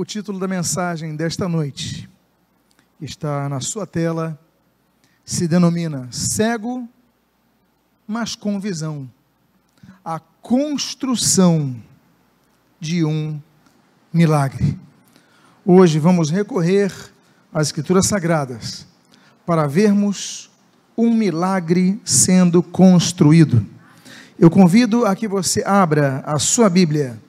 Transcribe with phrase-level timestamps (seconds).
[0.00, 2.08] O título da mensagem desta noite
[3.02, 4.40] está na sua tela,
[5.26, 6.88] se denomina Cego,
[8.08, 9.06] mas com visão.
[10.02, 11.76] A construção
[12.80, 13.38] de um
[14.10, 14.80] milagre.
[15.66, 16.90] Hoje vamos recorrer
[17.52, 18.86] às Escrituras Sagradas
[19.44, 20.50] para vermos
[20.96, 23.66] um milagre sendo construído.
[24.38, 27.20] Eu convido a que você abra a sua Bíblia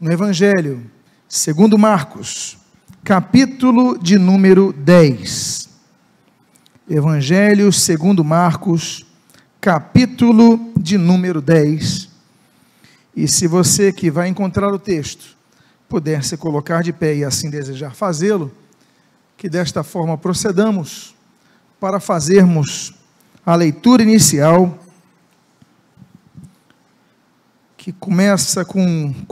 [0.00, 0.90] no Evangelho
[1.28, 2.58] segundo Marcos,
[3.02, 5.68] capítulo de número 10.
[6.88, 9.06] Evangelho segundo Marcos,
[9.60, 12.08] capítulo de número 10.
[13.16, 15.34] E se você que vai encontrar o texto
[15.88, 18.52] puder se colocar de pé e assim desejar fazê-lo,
[19.36, 21.14] que desta forma procedamos
[21.78, 22.94] para fazermos
[23.44, 24.78] a leitura inicial
[27.76, 29.24] que começa com o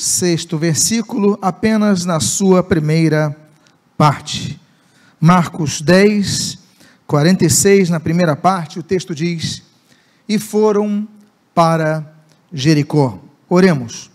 [0.00, 3.36] 46 versículo, apenas na sua primeira
[3.98, 4.58] parte.
[5.20, 6.58] Marcos 10,
[7.06, 9.62] 46, na primeira parte, o texto diz:
[10.26, 11.06] E foram
[11.54, 12.14] para
[12.50, 13.18] Jericó.
[13.46, 14.10] Oremos.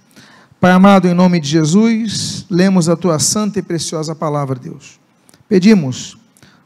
[0.59, 4.99] Pai amado, em nome de Jesus, lemos a tua santa e preciosa palavra, Deus.
[5.47, 6.17] Pedimos,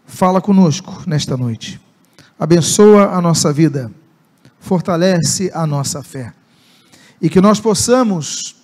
[0.05, 1.81] fala conosco nesta noite.
[2.39, 3.91] Abençoa a nossa vida,
[4.61, 6.33] fortalece a nossa fé
[7.21, 8.58] e que nós possamos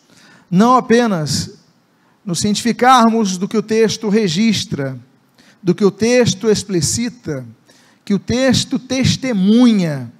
[0.49, 1.55] não apenas
[2.25, 4.99] nos cientificarmos do que o texto registra,
[5.61, 7.45] do que o texto explicita,
[8.03, 10.11] que o texto testemunha,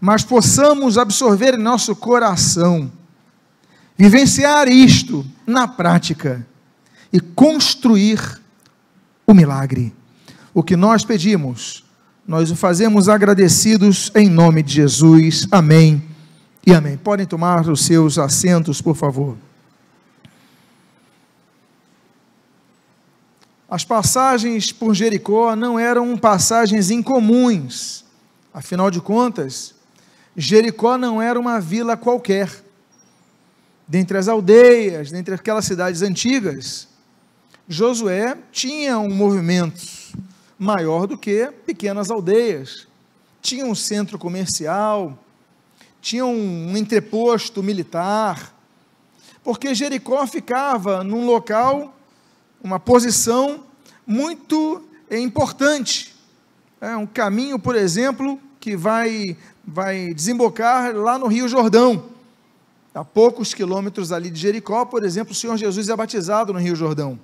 [0.00, 2.90] mas possamos absorver em nosso coração,
[3.96, 6.46] vivenciar isto na prática
[7.12, 8.40] e construir
[9.26, 9.92] o milagre.
[10.54, 11.84] O que nós pedimos,
[12.26, 15.46] nós o fazemos agradecidos em nome de Jesus.
[15.50, 16.02] Amém
[16.66, 16.96] e amém.
[16.96, 19.36] Podem tomar os seus assentos, por favor.
[23.68, 28.04] As passagens por Jericó não eram passagens incomuns.
[28.52, 29.74] Afinal de contas,
[30.34, 32.50] Jericó não era uma vila qualquer.
[33.86, 36.88] Dentre as aldeias, dentre aquelas cidades antigas,
[37.68, 39.84] Josué tinha um movimento
[40.58, 42.86] maior do que pequenas aldeias.
[43.42, 45.18] Tinha um centro comercial,
[46.00, 48.54] tinha um entreposto militar,
[49.44, 51.94] porque Jericó ficava num local,
[52.62, 53.64] uma posição
[54.08, 56.16] muito importante.
[56.80, 62.06] É um caminho, por exemplo, que vai, vai desembocar lá no Rio Jordão.
[62.94, 66.74] A poucos quilômetros ali de Jericó, por exemplo, o Senhor Jesus é batizado no Rio
[66.74, 67.20] Jordão.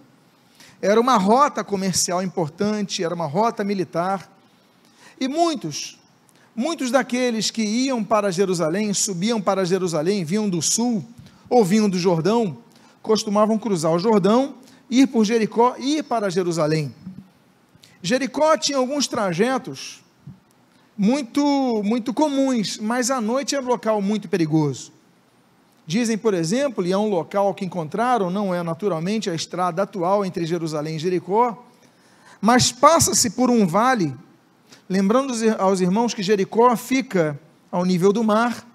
[0.81, 4.31] Era uma rota comercial importante, era uma rota militar.
[5.19, 5.99] E muitos,
[6.57, 11.05] Muitos daqueles que iam para Jerusalém, subiam para Jerusalém, vinham do sul
[11.51, 12.57] ou vinham do Jordão,
[13.03, 14.55] costumavam cruzar o Jordão,
[15.01, 16.95] ir por Jericó e ir para Jerusalém.
[18.03, 20.03] Jericó tinha alguns trajetos
[20.97, 24.93] muito muito comuns, mas à noite é um local muito perigoso.
[25.87, 30.25] Dizem, por exemplo, e é um local que encontraram, não é naturalmente a estrada atual
[30.25, 31.67] entre Jerusalém e Jericó,
[32.41, 34.15] mas passa-se por um vale
[34.89, 37.41] Lembrando aos irmãos que Jericó fica
[37.73, 38.67] ao nível do mar,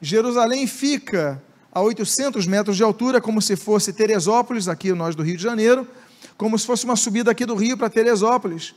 [0.00, 1.42] Jerusalém fica
[1.72, 5.88] a 800 metros de altura, como se fosse Teresópolis, aqui nós do Rio de Janeiro,
[6.36, 8.74] como se fosse uma subida aqui do Rio para Teresópolis.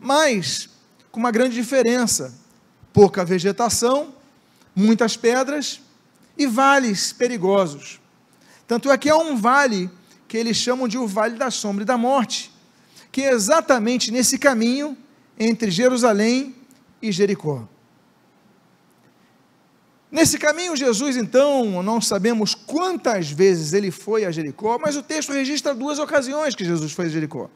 [0.00, 0.70] Mas
[1.10, 2.32] com uma grande diferença:
[2.92, 4.14] pouca vegetação,
[4.74, 5.80] muitas pedras
[6.36, 8.00] e vales perigosos.
[8.66, 9.90] Tanto é que há um vale
[10.28, 12.52] que eles chamam de o Vale da Sombra e da Morte,
[13.10, 14.96] que é exatamente nesse caminho
[15.38, 16.54] entre Jerusalém
[17.00, 17.66] e Jericó.
[20.10, 25.32] Nesse caminho, Jesus, então, não sabemos quantas vezes ele foi a Jericó, mas o texto
[25.32, 27.50] registra duas ocasiões que Jesus foi a Jericó.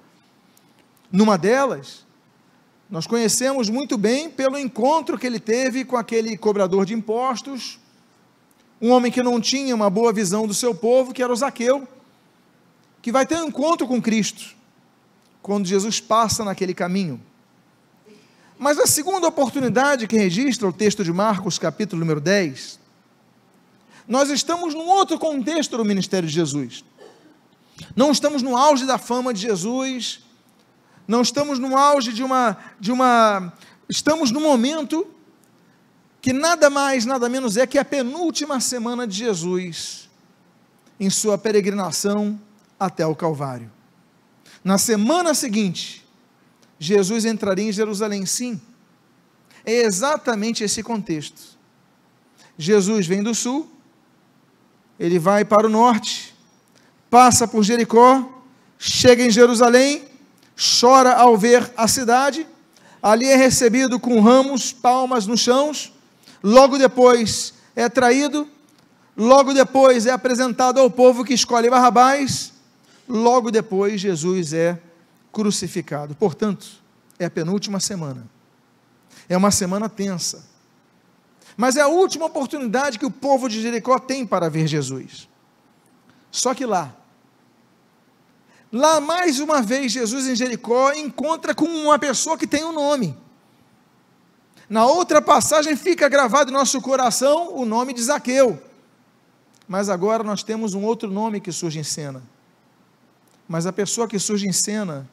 [1.11, 2.07] Numa delas,
[2.91, 7.79] nós conhecemos muito bem pelo encontro que ele teve com aquele cobrador de impostos,
[8.81, 11.89] um homem que não tinha uma boa visão do seu povo, que era o Zaqueu,
[13.01, 14.55] que vai ter um encontro com Cristo,
[15.41, 17.19] quando Jesus passa naquele caminho.
[18.63, 22.79] Mas a segunda oportunidade que registra o texto de Marcos, capítulo número 10,
[24.07, 26.85] nós estamos num outro contexto do ministério de Jesus.
[27.97, 30.21] Não estamos no auge da fama de Jesus,
[31.09, 33.53] não estamos no auge de uma de uma
[33.89, 35.09] estamos no momento
[36.21, 40.09] que nada mais, nada menos é que a penúltima semana de Jesus
[41.01, 42.41] em sua peregrinação
[42.79, 43.73] até o Calvário.
[44.63, 46.02] Na semana seguinte,
[46.83, 48.61] Jesus entraria em Jerusalém, sim.
[49.65, 51.41] É exatamente esse contexto.
[52.59, 53.71] Jesus vem do sul,
[54.99, 56.35] ele vai para o norte,
[57.09, 58.29] passa por Jericó,
[58.81, 60.03] chega em Jerusalém,
[60.81, 62.45] chora ao ver a cidade,
[63.01, 65.71] ali é recebido com ramos, palmas no chão,
[66.43, 68.49] logo depois é traído,
[69.17, 72.53] logo depois é apresentado ao povo que escolhe Barrabás,
[73.09, 74.81] logo depois Jesus é
[75.33, 76.15] crucificado.
[76.15, 76.67] Portanto,
[77.19, 78.27] é a penúltima semana.
[79.29, 80.45] É uma semana tensa.
[81.57, 85.29] Mas é a última oportunidade que o povo de Jericó tem para ver Jesus.
[86.31, 86.95] Só que lá,
[88.73, 93.17] lá mais uma vez, Jesus em Jericó encontra com uma pessoa que tem um nome.
[94.69, 98.61] Na outra passagem fica gravado em nosso coração o nome de Zaqueu.
[99.69, 102.23] Mas agora nós temos um outro nome que surge em cena.
[103.47, 105.09] Mas a pessoa que surge em cena,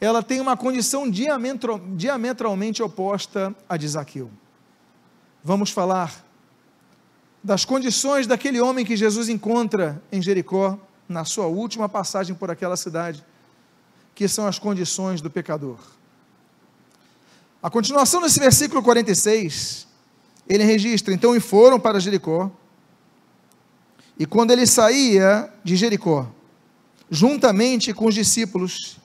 [0.00, 4.30] ela tem uma condição diametralmente oposta à de Zaqueu
[5.48, 6.24] vamos falar
[7.42, 10.78] das condições daquele homem que Jesus encontra em Jericó,
[11.08, 13.24] na sua última passagem por aquela cidade,
[14.14, 15.78] que são as condições do pecador.
[17.62, 19.86] A continuação desse versículo 46,
[20.46, 22.50] ele registra: então e foram para Jericó,
[24.18, 26.28] e quando ele saía de Jericó,
[27.10, 28.98] juntamente com os discípulos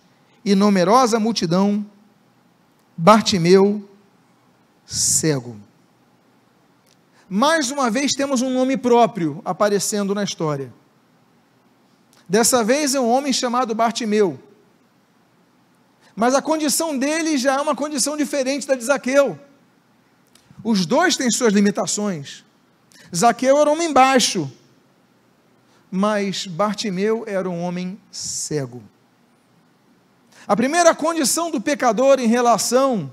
[0.43, 1.85] e numerosa multidão,
[2.97, 3.87] Bartimeu,
[4.85, 5.57] cego
[7.35, 10.71] mais uma vez temos um nome próprio aparecendo na história.
[12.29, 14.39] Dessa vez é um homem chamado Bartimeu.
[16.15, 19.39] Mas a condição dele já é uma condição diferente da de Zaqueu.
[20.63, 22.45] Os dois têm suas limitações.
[23.13, 24.47] Zaqueu era um homem baixo,
[25.89, 28.83] mas Bartimeu era um homem cego.
[30.47, 33.11] A primeira condição do pecador em relação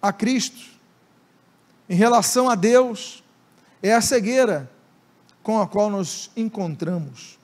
[0.00, 0.70] a Cristo
[1.90, 3.22] em relação a Deus
[3.82, 4.70] é a cegueira
[5.42, 7.36] com a qual nos encontramos.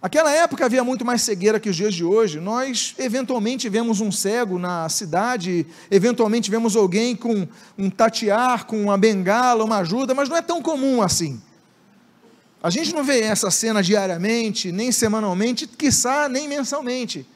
[0.00, 2.40] Aquela época havia muito mais cegueira que os dias de hoje.
[2.40, 7.46] Nós eventualmente vemos um cego na cidade, eventualmente vemos alguém com
[7.76, 11.40] um tatear, com uma bengala, uma ajuda, mas não é tão comum assim.
[12.64, 17.28] A gente não vê essa cena diariamente, nem semanalmente, quiçá nem mensalmente.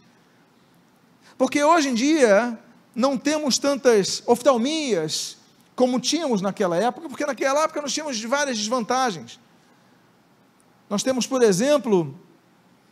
[1.36, 2.58] Porque hoje em dia
[2.94, 5.36] não temos tantas oftalmias,
[5.76, 9.38] como tínhamos naquela época, porque naquela época nós tínhamos várias desvantagens.
[10.88, 12.19] Nós temos, por exemplo,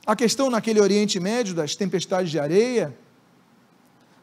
[0.06, 2.94] a questão naquele Oriente Médio das tempestades de areia.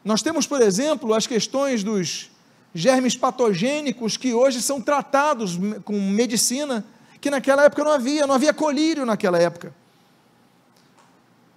[0.04, 2.30] Nós temos, por exemplo, as questões dos
[2.72, 6.86] germes patogênicos que hoje são tratados com medicina,
[7.24, 9.74] que naquela época não havia, não havia colírio naquela época.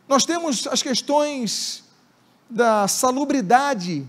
[0.07, 1.83] Nós temos as questões
[2.49, 4.07] da salubridade,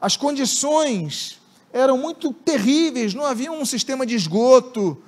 [0.00, 1.40] as condições
[1.72, 5.00] eram muito terríveis, não havia um sistema de esgoto,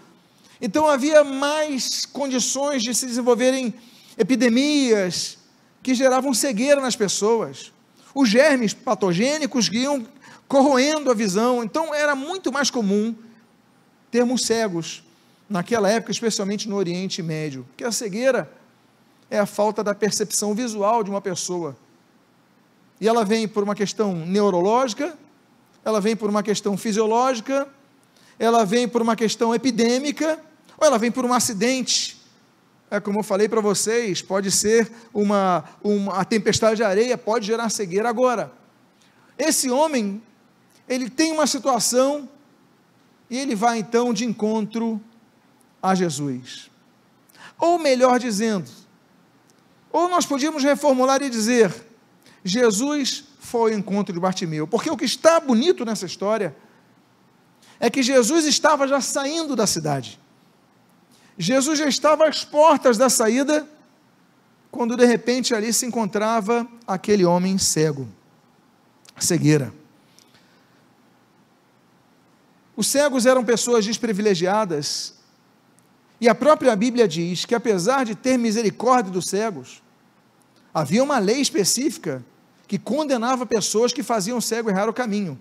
[0.60, 3.74] então havia mais condições de se desenvolverem
[4.16, 5.36] epidemias
[5.82, 7.72] que geravam cegueira nas pessoas.
[8.14, 10.06] Os germes patogênicos iam
[10.46, 13.16] corroendo a visão, então era muito mais comum
[14.12, 15.02] termos cegos
[15.48, 18.50] naquela época, especialmente no Oriente Médio, porque a cegueira
[19.30, 21.76] é a falta da percepção visual de uma pessoa.
[23.00, 25.16] E ela vem por uma questão neurológica,
[25.84, 27.68] ela vem por uma questão fisiológica,
[28.38, 30.38] ela vem por uma questão epidêmica,
[30.78, 32.20] ou ela vem por um acidente.
[32.90, 37.46] É como eu falei para vocês, pode ser uma, uma a tempestade de areia, pode
[37.46, 38.08] gerar cegueira.
[38.08, 38.52] Agora,
[39.36, 40.22] esse homem,
[40.88, 42.28] ele tem uma situação
[43.28, 45.00] e ele vai então de encontro
[45.86, 46.70] a Jesus.
[47.58, 48.70] Ou melhor dizendo,
[49.90, 51.72] ou nós podíamos reformular e dizer:
[52.44, 54.66] Jesus foi ao encontro de Bartimeu.
[54.66, 56.54] Porque o que está bonito nessa história
[57.78, 60.18] é que Jesus estava já saindo da cidade.
[61.38, 63.68] Jesus já estava às portas da saída,
[64.70, 68.08] quando de repente ali se encontrava aquele homem cego,
[69.18, 69.72] cegueira.
[72.74, 75.15] Os cegos eram pessoas desprivilegiadas,
[76.20, 79.82] e a própria Bíblia diz que, apesar de ter misericórdia dos cegos,
[80.72, 82.24] havia uma lei específica
[82.66, 85.38] que condenava pessoas que faziam o cego errar o caminho.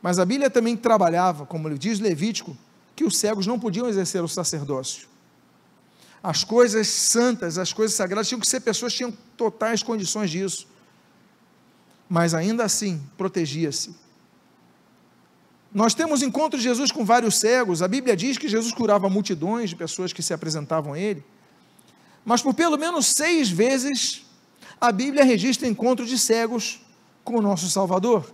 [0.00, 2.56] Mas a Bíblia também trabalhava, como diz Levítico,
[2.96, 5.08] que os cegos não podiam exercer o sacerdócio.
[6.22, 10.66] As coisas santas, as coisas sagradas tinham que ser pessoas que tinham totais condições disso.
[12.08, 13.94] Mas ainda assim, protegia-se.
[15.72, 17.80] Nós temos encontro de Jesus com vários cegos.
[17.80, 21.24] A Bíblia diz que Jesus curava multidões de pessoas que se apresentavam a ele.
[22.24, 24.26] Mas por pelo menos seis vezes
[24.80, 26.80] a Bíblia registra encontros de cegos
[27.22, 28.32] com o nosso Salvador.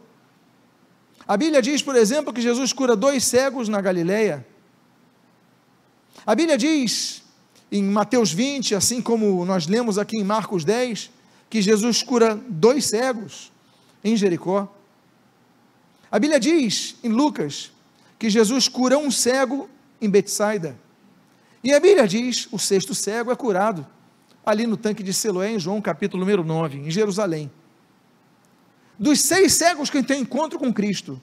[1.28, 4.47] A Bíblia diz, por exemplo, que Jesus cura dois cegos na Galileia.
[6.25, 7.23] A Bíblia diz
[7.71, 11.11] em Mateus 20, assim como nós lemos aqui em Marcos 10,
[11.50, 13.52] que Jesus cura dois cegos
[14.05, 14.73] em Jericó.
[16.16, 17.70] A Bíblia diz em Lucas
[18.18, 19.68] que Jesus cura um cego
[20.00, 20.75] em Betsaida.
[21.62, 23.87] E a Bíblia diz: o sexto cego é curado
[24.42, 27.52] ali no tanque de Siloé, em João capítulo número 9, em Jerusalém.
[28.99, 31.20] Dos seis cegos que tem encontro com Cristo,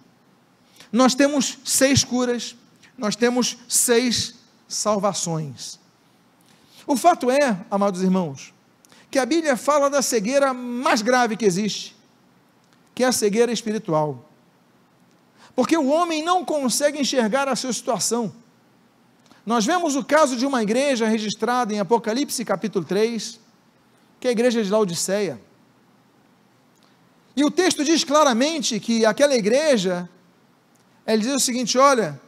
[0.91, 2.55] nós temos seis curas,
[2.95, 4.35] nós temos seis
[4.67, 5.79] salvações.
[6.85, 8.53] O fato é, amados irmãos,
[9.09, 11.95] que a Bíblia fala da cegueira mais grave que existe,
[12.93, 14.29] que é a cegueira espiritual.
[15.55, 18.33] Porque o homem não consegue enxergar a sua situação.
[19.45, 23.39] Nós vemos o caso de uma igreja registrada em Apocalipse capítulo 3,
[24.19, 25.39] que é a igreja de Laodiceia.
[27.35, 30.09] E o texto diz claramente que aquela igreja,
[31.05, 32.19] ele diz o seguinte: olha,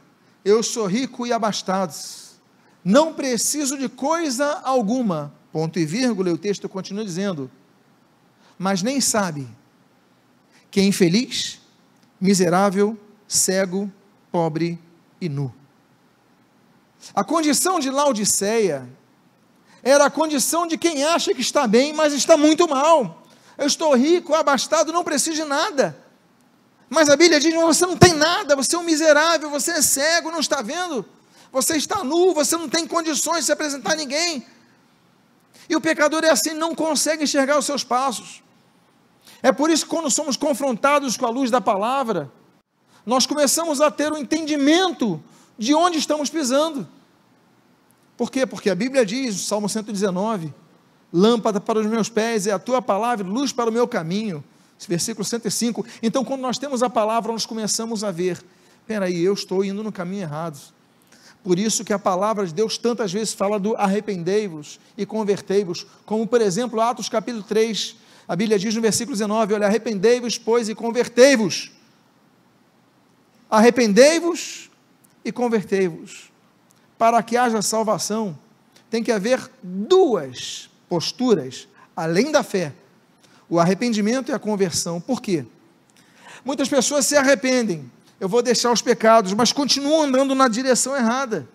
[0.43, 1.93] eu sou rico e abastado,
[2.83, 7.49] não preciso de coisa alguma, ponto e vírgula, e o texto continua dizendo,
[8.57, 9.47] mas nem sabe
[10.69, 11.61] que é infeliz,
[12.19, 13.91] miserável, cego,
[14.31, 14.79] pobre
[15.19, 15.53] e nu.
[17.13, 18.87] A condição de Laodiceia
[19.83, 23.23] era a condição de quem acha que está bem, mas está muito mal.
[23.57, 25.95] Eu estou rico, abastado, não preciso de nada.
[26.89, 30.31] Mas a Bíblia diz: você não tem nada, você é um miserável, você é cego,
[30.31, 31.05] não está vendo?
[31.51, 34.45] Você está nu, você não tem condições de se apresentar a ninguém.
[35.69, 38.43] E o pecador é assim, não consegue enxergar os seus passos.
[39.41, 42.31] É por isso que quando somos confrontados com a luz da palavra,
[43.05, 45.21] nós começamos a ter o um entendimento
[45.57, 46.87] de onde estamos pisando.
[48.17, 48.45] Por quê?
[48.45, 50.53] Porque a Bíblia diz, Salmo 119,
[51.11, 54.43] lâmpada para os meus pés é a tua palavra, luz para o meu caminho.
[54.79, 55.85] Esse versículo 105.
[56.01, 58.43] Então, quando nós temos a palavra, nós começamos a ver:
[58.85, 60.59] peraí, eu estou indo no caminho errado.
[61.43, 66.25] Por isso que a palavra de Deus tantas vezes fala do arrependei-vos e convertei-vos, como
[66.25, 67.95] por exemplo Atos capítulo 3,
[68.27, 71.71] a Bíblia diz no versículo 19: olha, arrependei-vos, pois, e convertei-vos.
[73.49, 74.69] Arrependei-vos
[75.23, 76.31] e convertei-vos
[76.97, 78.37] para que haja salvação,
[78.89, 82.73] tem que haver duas posturas, além da fé:
[83.49, 85.01] o arrependimento e a conversão.
[85.01, 85.45] Por quê?
[86.43, 91.47] Muitas pessoas se arrependem, eu vou deixar os pecados, mas continuam andando na direção errada.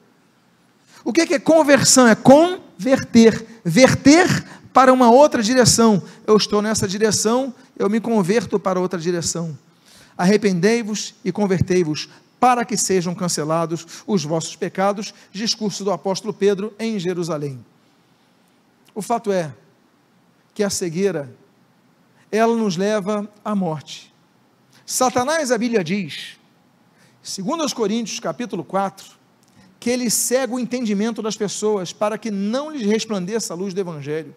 [1.05, 2.07] O que é conversão?
[2.07, 6.03] É converter, verter para uma outra direção.
[6.27, 9.57] Eu estou nessa direção, eu me converto para outra direção.
[10.21, 12.07] Arrependei-vos e convertei-vos
[12.39, 17.65] para que sejam cancelados os vossos pecados, discurso do apóstolo Pedro em Jerusalém.
[18.95, 19.51] O fato é
[20.53, 21.35] que a cegueira,
[22.31, 24.13] ela nos leva à morte.
[24.85, 26.39] Satanás, a Bíblia diz,
[27.23, 29.13] segundo os Coríntios, capítulo 4,
[29.79, 33.81] que ele cega o entendimento das pessoas para que não lhes resplandeça a luz do
[33.81, 34.37] Evangelho.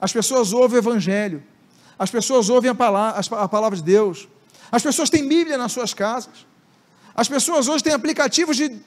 [0.00, 1.40] As pessoas ouvem o Evangelho,
[1.96, 4.26] as pessoas ouvem a palavra, a palavra de Deus,
[4.70, 6.46] as pessoas têm Bíblia nas suas casas,
[7.14, 8.80] as pessoas hoje têm aplicativos de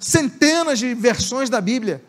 [0.00, 2.04] centenas de versões da Bíblia,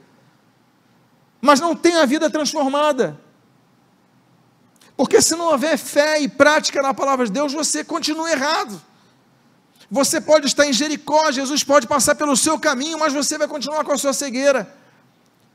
[1.41, 3.19] mas não têm a vida transformada.
[4.97, 8.81] Porque se não houver fé e prática na palavra de Deus, você continua errado.
[9.89, 13.83] Você pode estar em Jericó, Jesus pode passar pelo seu caminho, mas você vai continuar
[13.83, 14.75] com a sua cegueira.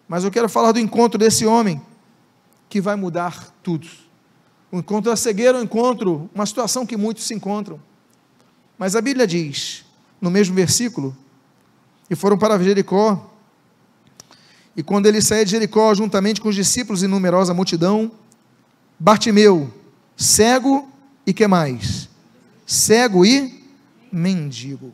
[0.09, 1.80] Mas eu quero falar do encontro desse homem
[2.68, 3.87] que vai mudar tudo.
[4.75, 7.81] O encontro da cegueira um encontro, uma situação que muitos se encontram.
[8.76, 9.85] Mas a Bíblia diz
[10.21, 11.16] no mesmo versículo,
[12.11, 13.31] e foram para Jericó.
[14.76, 18.11] E quando ele saía de Jericó, juntamente com os discípulos e numerosa multidão,
[18.99, 19.73] Bartimeu,
[20.16, 20.88] cego
[21.25, 22.09] e que mais?
[22.66, 23.64] Cego e
[24.11, 24.93] mendigo.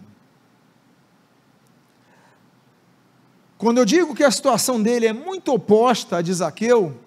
[3.56, 7.00] Quando eu digo que a situação dele é muito oposta a de Zaqueu,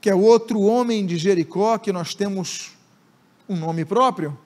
[0.00, 2.72] que é outro homem de Jericó, que nós temos
[3.48, 4.38] um nome próprio,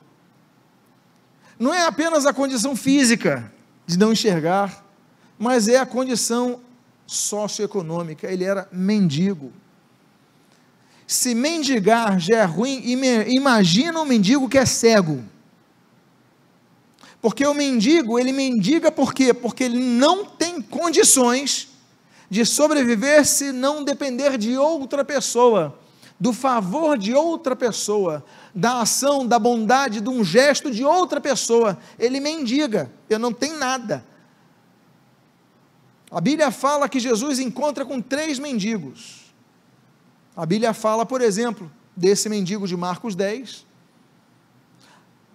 [1.59, 3.53] não é apenas a condição física
[3.87, 4.85] de não enxergar,
[5.39, 6.61] mas é a condição
[7.07, 8.31] socioeconômica.
[8.31, 9.53] Ele era mendigo.
[11.07, 12.83] Se mendigar já é ruim,
[13.29, 15.23] imagina um mendigo que é cego.
[17.21, 19.33] Porque o mendigo, ele mendiga por quê?
[19.33, 21.74] Porque ele não tem condições
[22.29, 25.79] de sobreviver se não depender de outra pessoa,
[26.19, 31.79] do favor de outra pessoa, da ação, da bondade, de um gesto de outra pessoa.
[31.99, 34.05] Ele mendiga, eu não tenho nada.
[36.11, 39.33] A Bíblia fala que Jesus encontra com três mendigos.
[40.37, 43.67] A Bíblia fala, por exemplo, desse mendigo de Marcos 10.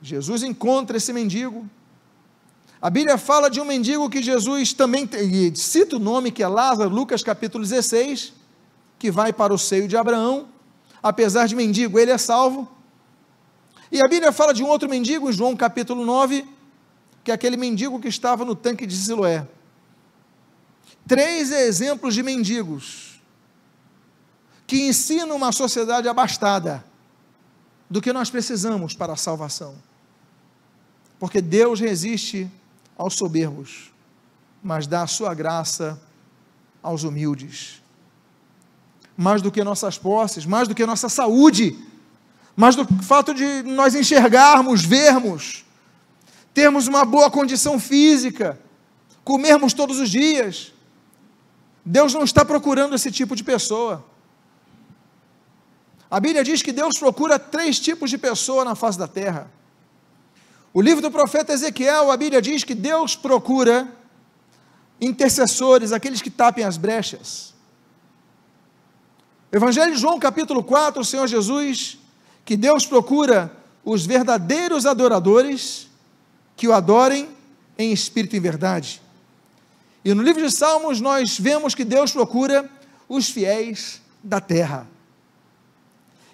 [0.01, 1.69] Jesus encontra esse mendigo.
[2.81, 6.47] A Bíblia fala de um mendigo que Jesus também e cita o nome que é
[6.47, 8.33] Lázaro, Lucas capítulo 16,
[8.97, 10.47] que vai para o seio de Abraão.
[11.03, 12.69] Apesar de mendigo, ele é salvo.
[13.91, 16.47] E a Bíblia fala de um outro mendigo, em João capítulo 9,
[17.21, 19.45] que é aquele mendigo que estava no tanque de Siloé.
[21.05, 23.21] Três exemplos de mendigos
[24.65, 26.85] que ensinam uma sociedade abastada
[27.89, 29.75] do que nós precisamos para a salvação.
[31.19, 32.49] Porque Deus resiste
[32.99, 33.93] aos soberbos,
[34.61, 35.97] mas dá a sua graça
[36.83, 37.81] aos humildes.
[39.15, 41.79] Mais do que nossas posses, mais do que nossa saúde,
[42.57, 45.65] mais do fato de nós enxergarmos, vermos,
[46.53, 48.59] termos uma boa condição física,
[49.23, 50.73] comermos todos os dias.
[51.85, 54.05] Deus não está procurando esse tipo de pessoa.
[56.11, 59.49] A Bíblia diz que Deus procura três tipos de pessoa na face da terra.
[60.73, 63.87] O livro do profeta Ezequiel, a Bíblia diz que Deus procura
[65.01, 67.53] intercessores, aqueles que tapem as brechas.
[69.51, 71.97] Evangelho de João, capítulo 4, o Senhor Jesus,
[72.45, 73.51] que Deus procura
[73.83, 75.87] os verdadeiros adoradores
[76.55, 77.29] que o adorem
[77.77, 79.01] em espírito e em verdade.
[80.05, 82.69] E no livro de Salmos nós vemos que Deus procura
[83.07, 84.87] os fiéis da terra.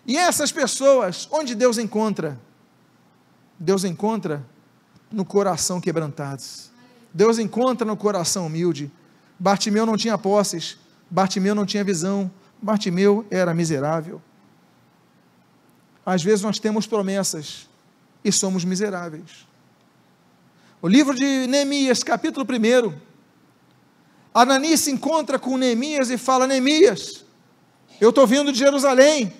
[0.06, 2.38] E essas pessoas, onde Deus encontra?
[3.59, 4.45] Deus encontra
[5.12, 6.43] no coração quebrantado.
[7.13, 8.91] Deus encontra no coração humilde.
[9.39, 10.77] Bartimeu não tinha posses,
[11.09, 12.29] Bartimeu não tinha visão,
[12.62, 14.21] Bartimeu era miserável.
[16.05, 17.67] Às vezes nós temos promessas
[18.24, 19.47] e somos miseráveis.
[20.81, 22.93] O livro de Neemias, capítulo 1.
[24.33, 27.25] Ananias se encontra com Neemias e fala: Neemias,
[28.00, 29.33] eu estou vindo de Jerusalém.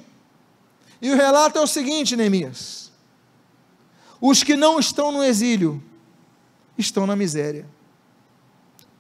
[1.01, 2.85] E o relato é o seguinte, Neemias:
[4.19, 5.84] os que não estão no exílio
[6.77, 7.65] estão na miséria.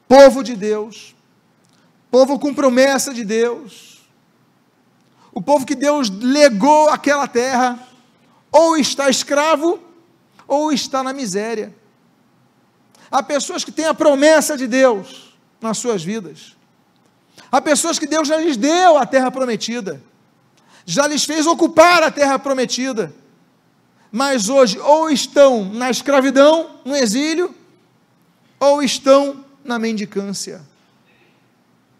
[0.07, 1.15] Povo de Deus,
[2.11, 4.07] povo com promessa de Deus,
[5.33, 7.79] o povo que Deus legou aquela terra,
[8.51, 9.79] ou está escravo,
[10.47, 11.75] ou está na miséria.
[13.11, 16.55] Há pessoas que têm a promessa de Deus nas suas vidas.
[17.51, 20.01] Há pessoas que Deus já lhes deu a terra prometida,
[20.85, 23.13] já lhes fez ocupar a terra prometida,
[24.15, 27.53] mas hoje ou estão na escravidão, no exílio,
[28.57, 30.65] ou estão na mendicância.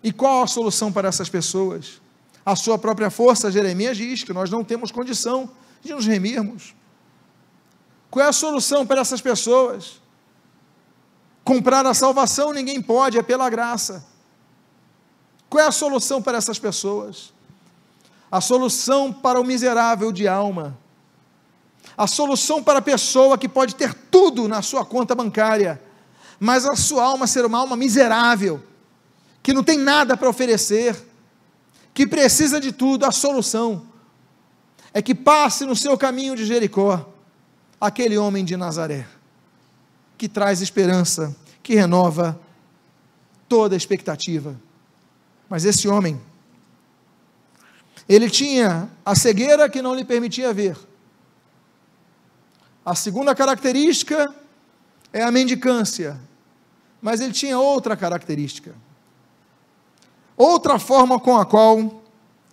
[0.02, 2.00] E qual a solução para essas pessoas?
[2.46, 5.50] A sua própria força, Jeremias diz que nós não temos condição
[5.84, 6.74] de nos remirmos.
[8.10, 10.00] Qual é a solução para essas pessoas?
[11.44, 14.06] Comprar a salvação ninguém pode, é pela graça.
[15.50, 17.34] Qual é a solução para essas pessoas?
[18.32, 20.85] A solução para o miserável de alma.
[21.98, 25.82] A solução para a pessoa que pode ter tudo na sua conta bancária,
[26.40, 28.62] mas a sua alma ser uma alma miserável,
[29.42, 30.96] que não tem nada para oferecer,
[31.94, 33.88] que precisa de tudo, a solução
[34.94, 37.14] é que passe no seu caminho de Jericó
[37.80, 39.06] aquele homem de Nazaré
[40.18, 42.40] que traz esperança, que renova
[43.48, 44.56] toda a expectativa.
[45.50, 46.20] Mas esse homem,
[48.08, 50.78] ele tinha a cegueira que não lhe permitia ver.
[52.86, 54.34] A segunda característica
[55.12, 56.20] é a mendicância,
[57.02, 58.76] mas ele tinha outra característica.
[60.38, 62.04] Outra forma com a qual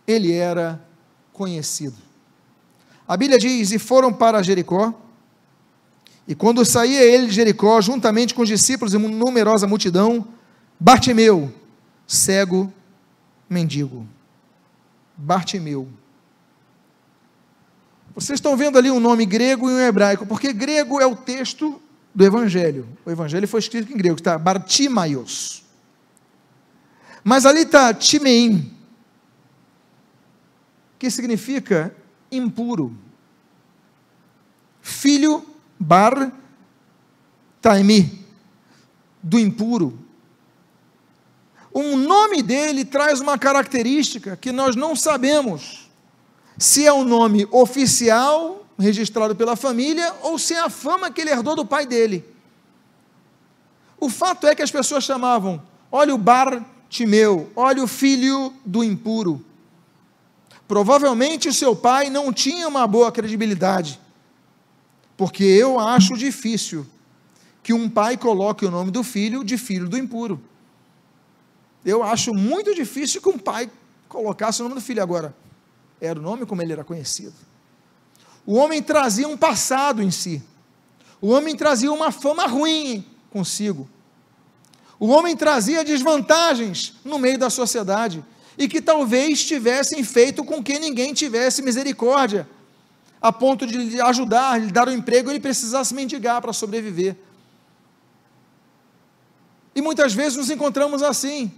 [0.06, 0.80] ele era
[1.32, 1.96] conhecido.
[3.06, 4.94] A Bíblia diz: E foram para Jericó,
[6.26, 10.26] e quando saía ele de Jericó, juntamente com os discípulos e numerosa multidão,
[10.78, 11.52] Bartimeu,
[12.06, 12.72] cego,
[13.48, 14.06] mendigo.
[15.16, 15.88] Bartimeu.
[18.14, 21.80] Vocês estão vendo ali um nome grego e um hebraico, porque grego é o texto
[22.14, 22.86] do Evangelho.
[23.06, 25.64] O Evangelho foi escrito em grego, está Bartimaios.
[27.24, 28.70] Mas ali está Timeim,
[30.98, 31.94] que significa
[32.30, 32.96] impuro.
[34.82, 35.46] Filho
[35.78, 36.32] Bar
[37.62, 38.26] Taimi,
[39.22, 39.98] do impuro.
[41.72, 45.90] O nome dele traz uma característica que nós não sabemos
[46.58, 51.20] se é o um nome oficial registrado pela família ou se é a fama que
[51.20, 52.24] ele herdou do pai dele.
[53.98, 58.82] O fato é que as pessoas chamavam, olha o Bar Timeu, olha o filho do
[58.82, 59.44] impuro.
[60.66, 64.00] Provavelmente o seu pai não tinha uma boa credibilidade
[65.22, 66.84] porque eu acho difícil
[67.62, 70.42] que um pai coloque o nome do filho de filho do impuro.
[71.84, 73.70] Eu acho muito difícil que um pai
[74.08, 75.32] colocasse o nome do filho agora.
[76.02, 77.32] Era o nome como ele era conhecido.
[78.44, 80.42] O homem trazia um passado em si.
[81.20, 83.88] O homem trazia uma fama ruim consigo.
[84.98, 88.24] O homem trazia desvantagens no meio da sociedade
[88.58, 92.48] e que talvez tivessem feito com que ninguém tivesse misericórdia,
[93.20, 97.16] a ponto de lhe ajudar, lhe dar um emprego, ele precisasse mendigar para sobreviver.
[99.72, 101.52] E muitas vezes nos encontramos assim,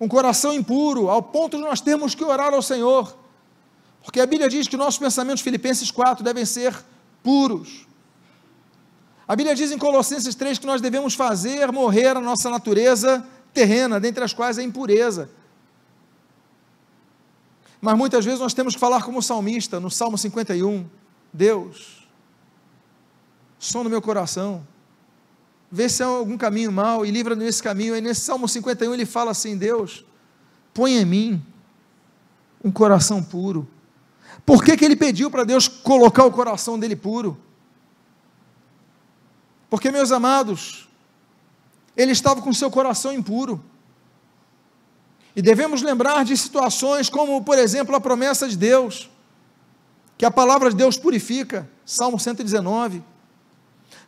[0.00, 3.16] um coração impuro, ao ponto de nós termos que orar ao Senhor,
[4.02, 6.72] porque a Bíblia diz que nossos pensamentos, Filipenses 4, devem ser
[7.22, 7.86] puros.
[9.26, 13.98] A Bíblia diz em Colossenses 3 que nós devemos fazer morrer a nossa natureza terrena,
[13.98, 15.28] dentre as quais a impureza.
[17.80, 20.88] Mas muitas vezes nós temos que falar como o salmista, no Salmo 51,
[21.32, 22.08] Deus,
[23.58, 24.64] som no meu coração,
[25.70, 27.94] vê se há algum caminho mau e livra-me nesse caminho.
[27.94, 30.04] Aí nesse Salmo 51 ele fala assim: Deus,
[30.72, 31.42] põe em mim
[32.62, 33.68] um coração puro.
[34.44, 37.36] Por que, que ele pediu para Deus colocar o coração dele puro?
[39.68, 40.88] Porque, meus amados,
[41.96, 43.62] ele estava com seu coração impuro.
[45.34, 49.10] E devemos lembrar de situações como, por exemplo, a promessa de Deus,
[50.16, 53.02] que a palavra de Deus purifica, Salmo 119.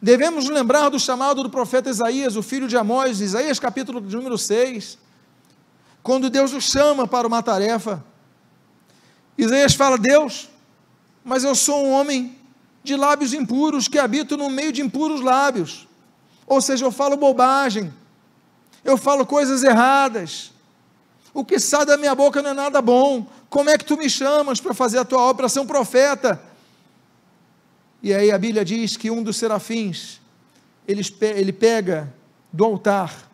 [0.01, 4.97] Devemos lembrar do chamado do profeta Isaías, o filho de Amós, Isaías capítulo número 6,
[6.05, 8.05] quando Deus o chama para uma tarefa.
[9.37, 10.49] Isaías fala: Deus,
[11.25, 12.39] mas eu sou um homem
[12.85, 15.89] de lábios impuros que habito no meio de impuros lábios.
[16.47, 17.93] Ou seja, eu falo bobagem,
[18.85, 20.53] eu falo coisas erradas.
[21.35, 23.27] O que sai da minha boca não é nada bom.
[23.51, 26.48] Como é que tu me chamas para fazer a tua obra, ser um profeta?
[28.03, 30.21] E aí a Bíblia diz que um dos serafins,
[30.87, 32.13] ele, ele pega
[32.53, 33.29] do altar,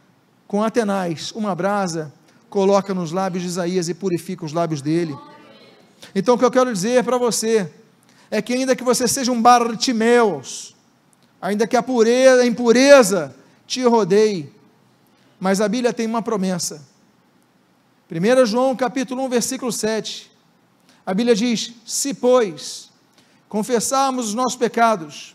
[0.47, 2.13] com Atenais, uma brasa,
[2.49, 5.17] coloca nos lábios de Isaías e purifica os lábios dele.
[6.15, 7.71] Então o que eu quero dizer para você
[8.31, 10.75] é que ainda que você seja um Bartimeus,
[11.41, 13.35] ainda que a pureza, a impureza
[13.67, 14.53] te rodeie,
[15.39, 16.87] mas a Bíblia tem uma promessa.
[18.11, 20.31] 1 João capítulo 1, versículo 7.
[21.05, 22.91] A Bíblia diz: Se pois
[23.49, 25.35] confessarmos os nossos pecados,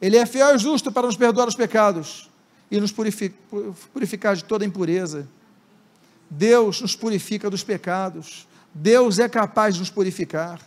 [0.00, 2.30] Ele é fiel e justo para nos perdoar os pecados
[2.70, 5.28] e nos purificar de toda impureza.
[6.28, 10.60] Deus nos purifica dos pecados, Deus é capaz de nos purificar.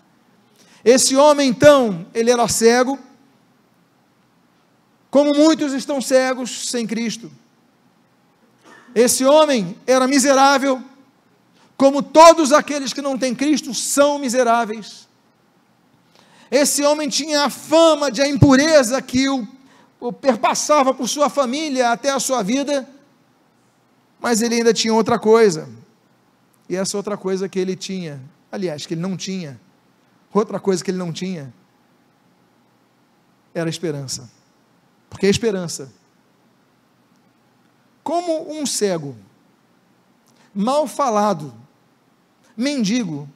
[0.86, 2.98] Esse homem, então, ele era cego,
[5.10, 7.32] como muitos estão cegos sem Cristo.
[8.96, 10.82] Esse homem era miserável,
[11.76, 15.07] como todos aqueles que não têm Cristo são miseráveis.
[16.50, 19.48] Esse homem tinha a fama de a impureza que o,
[20.00, 22.88] o perpassava por sua família até a sua vida,
[24.20, 25.70] mas ele ainda tinha outra coisa.
[26.70, 29.60] E essa outra coisa que ele tinha, aliás, que ele não tinha,
[30.34, 31.54] outra coisa que ele não tinha,
[33.54, 34.30] era a esperança.
[35.10, 35.92] Porque a esperança,
[38.04, 39.16] como um cego,
[40.54, 41.54] mal falado,
[42.56, 43.30] mendigo,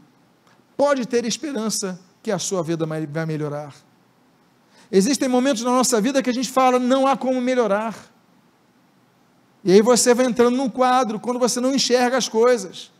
[0.77, 3.73] pode ter esperança que a sua vida vai melhorar.
[4.91, 7.95] Existem momentos na nossa vida que a gente fala, não há como melhorar.
[9.63, 12.91] E aí você vai entrando num quadro quando você não enxerga as coisas.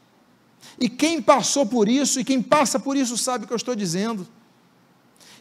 [0.79, 3.75] E quem passou por isso e quem passa por isso sabe o que eu estou
[3.75, 4.27] dizendo.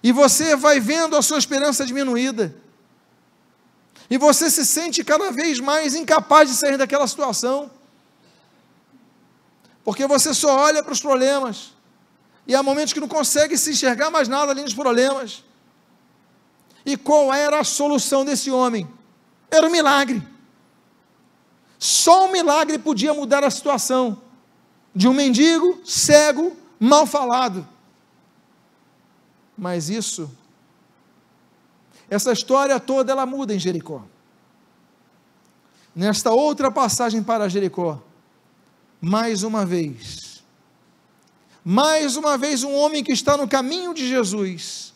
[0.03, 2.55] E você vai vendo a sua esperança diminuída.
[4.09, 7.71] E você se sente cada vez mais incapaz de sair daquela situação.
[9.85, 11.73] Porque você só olha para os problemas
[12.47, 15.45] e há momentos que não consegue se enxergar mais nada além dos problemas.
[16.85, 18.89] E qual era a solução desse homem?
[19.51, 20.23] Era um milagre.
[21.79, 24.21] Só um milagre podia mudar a situação
[24.95, 27.67] de um mendigo, cego, mal falado.
[29.57, 30.31] Mas isso,
[32.09, 34.03] essa história toda, ela muda em Jericó.
[35.95, 38.01] Nesta outra passagem para Jericó,
[39.01, 40.30] mais uma vez,
[41.65, 44.95] mais uma vez, um homem que está no caminho de Jesus.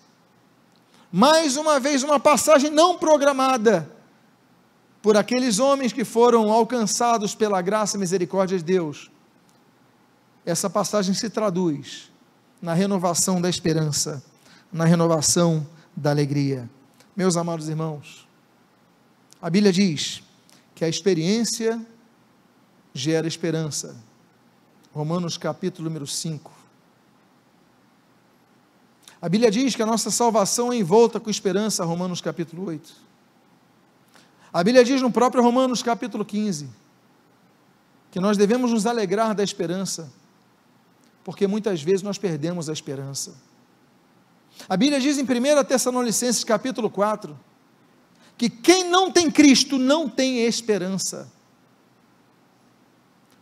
[1.13, 3.91] Mais uma vez, uma passagem não programada
[5.03, 9.11] por aqueles homens que foram alcançados pela graça e misericórdia de Deus.
[10.47, 12.11] Essa passagem se traduz
[12.61, 14.25] na renovação da esperança,
[14.73, 16.69] na renovação da alegria.
[17.15, 18.27] Meus amados irmãos,
[19.41, 20.23] a Bíblia diz
[20.75, 21.81] que a experiência
[22.95, 23.95] gera esperança.
[24.95, 26.53] Romanos capítulo número 5.
[29.21, 32.95] A Bíblia diz que a nossa salvação é envolta com esperança, Romanos capítulo 8.
[34.53, 36.69] A Bíblia diz no próprio Romanos capítulo 15
[38.13, 40.13] que nós devemos nos alegrar da esperança,
[41.25, 43.35] porque muitas vezes nós perdemos a esperança.
[44.69, 47.37] A Bíblia diz em 1 Tessalonicenses capítulo 4
[48.39, 51.34] que quem não tem Cristo não tem esperança.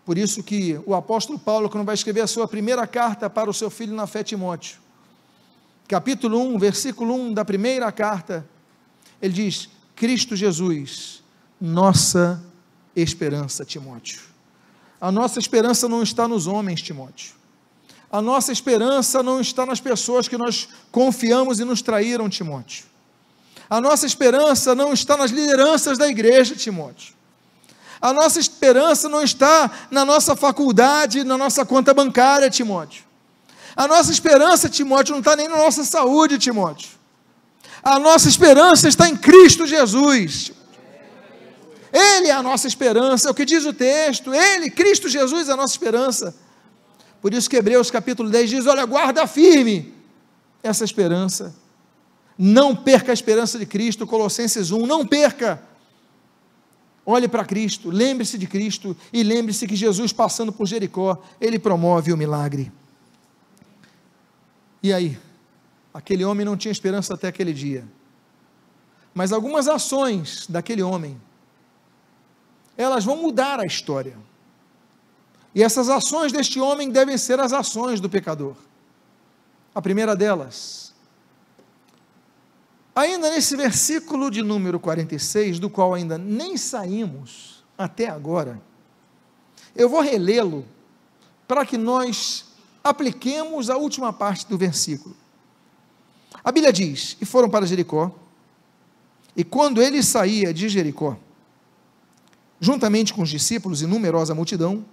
[0.04, 3.54] Por isso que o apóstolo Paulo, quando vai escrever a sua primeira carta para o
[3.54, 4.78] seu filho na fé Timóteo,
[5.86, 8.44] capítulo 1, versículo 1 da primeira carta,
[9.20, 11.22] ele diz: Cristo Jesus,
[11.60, 12.42] nossa
[12.96, 14.20] esperança, Timóteo.
[15.00, 17.34] A nossa esperança não está nos homens, Timóteo.
[18.10, 22.84] A nossa esperança não está nas pessoas que nós confiamos e nos traíram, Timóteo.
[23.70, 27.14] A nossa esperança não está nas lideranças da igreja, Timóteo.
[28.02, 33.04] A nossa esperança não está na nossa faculdade, na nossa conta bancária, Timóteo.
[33.76, 36.90] A nossa esperança, Timóteo, não está nem na nossa saúde, Timóteo.
[37.80, 40.50] A nossa esperança está em Cristo Jesus.
[41.92, 44.34] Ele é a nossa esperança, é o que diz o texto.
[44.34, 46.34] Ele, Cristo Jesus, é a nossa esperança.
[47.20, 49.94] Por isso que Hebreus capítulo 10 diz: Olha, guarda firme
[50.60, 51.54] essa esperança.
[52.36, 54.08] Não perca a esperança de Cristo.
[54.08, 55.62] Colossenses 1, não perca.
[57.04, 62.12] Olhe para Cristo, lembre-se de Cristo e lembre-se que Jesus, passando por Jericó, ele promove
[62.12, 62.70] o milagre.
[64.82, 65.18] E aí?
[65.92, 67.84] Aquele homem não tinha esperança até aquele dia.
[69.12, 71.20] Mas algumas ações daquele homem,
[72.76, 74.16] elas vão mudar a história.
[75.54, 78.56] E essas ações deste homem devem ser as ações do pecador.
[79.74, 80.91] A primeira delas,
[82.94, 88.60] ainda nesse versículo de número 46, do qual ainda nem saímos até agora,
[89.74, 90.64] eu vou relê-lo
[91.48, 92.44] para que nós
[92.82, 95.16] apliquemos a última parte do versículo.
[96.44, 98.10] A Bíblia diz: E foram para Jericó,
[99.36, 101.16] e quando ele saía de Jericó,
[102.60, 104.84] juntamente com os discípulos e numerosa multidão,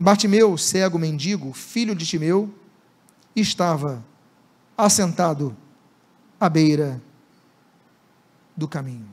[0.00, 2.54] Bartimeu, cego mendigo, filho de Timeu,
[3.34, 4.04] estava
[4.76, 5.56] assentado
[6.38, 7.02] à beira
[8.58, 9.08] do caminho.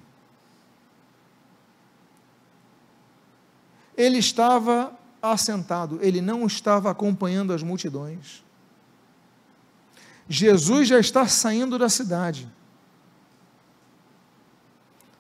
[3.96, 8.44] Ele estava assentado, ele não estava acompanhando as multidões.
[10.28, 12.52] Jesus já está saindo da cidade.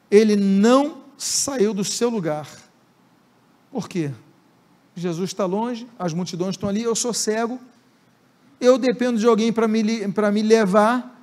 [0.10, 2.50] Ele não saiu do seu lugar.
[3.72, 4.12] Por quê?
[4.96, 7.60] Jesus está longe, as multidões estão ali, eu sou cego,
[8.60, 11.15] eu dependo de alguém para me, me levar,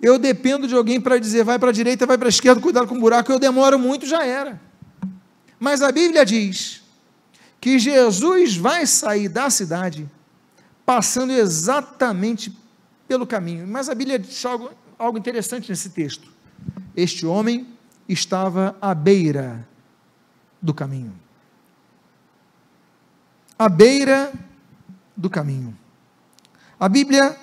[0.00, 2.86] eu dependo de alguém para dizer vai para a direita, vai para a esquerda, cuidado
[2.86, 4.60] com o buraco, eu demoro muito, já era.
[5.58, 6.82] Mas a Bíblia diz
[7.60, 10.08] que Jesus vai sair da cidade
[10.84, 12.56] passando exatamente
[13.08, 13.66] pelo caminho.
[13.66, 16.28] Mas a Bíblia diz algo, algo interessante nesse texto.
[16.94, 17.66] Este homem
[18.08, 19.66] estava à beira
[20.60, 21.26] do caminho
[23.58, 24.32] à beira
[25.16, 25.76] do caminho.
[26.78, 27.36] A Bíblia,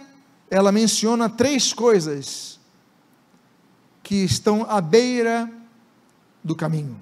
[0.53, 2.59] ela menciona três coisas
[4.03, 5.51] que estão à beira
[6.43, 7.01] do caminho.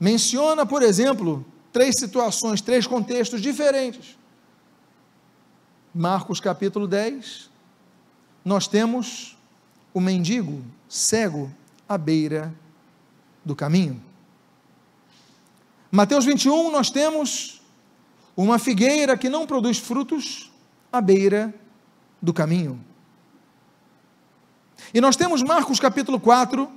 [0.00, 4.16] Menciona, por exemplo, três situações, três contextos diferentes.
[5.94, 7.50] Marcos capítulo 10,
[8.42, 9.36] nós temos
[9.92, 11.52] o mendigo cego
[11.86, 12.54] à beira
[13.44, 14.02] do caminho.
[15.90, 17.60] Mateus 21, nós temos
[18.34, 20.50] uma figueira que não produz frutos
[20.90, 21.54] à beira
[22.24, 22.82] do caminho.
[24.92, 26.70] E nós temos Marcos capítulo 4,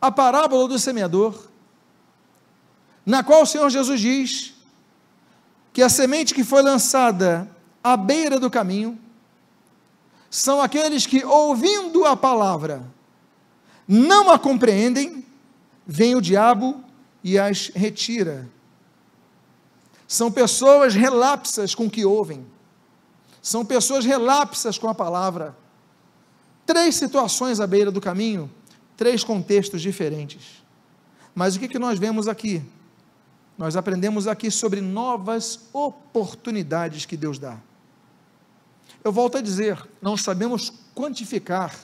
[0.00, 1.48] a parábola do semeador,
[3.04, 4.54] na qual o Senhor Jesus diz
[5.72, 7.50] que a semente que foi lançada
[7.82, 8.98] à beira do caminho
[10.30, 12.84] são aqueles que, ouvindo a palavra,
[13.88, 15.26] não a compreendem,
[15.86, 16.84] vem o diabo
[17.24, 18.48] e as retira
[20.12, 22.44] são pessoas relapsas com o que ouvem.
[23.42, 25.56] São pessoas relapsas com a palavra.
[26.64, 28.48] Três situações à beira do caminho,
[28.96, 30.62] três contextos diferentes.
[31.34, 32.62] Mas o que, que nós vemos aqui?
[33.58, 37.58] Nós aprendemos aqui sobre novas oportunidades que Deus dá.
[39.02, 41.74] Eu volto a dizer, não sabemos quantificar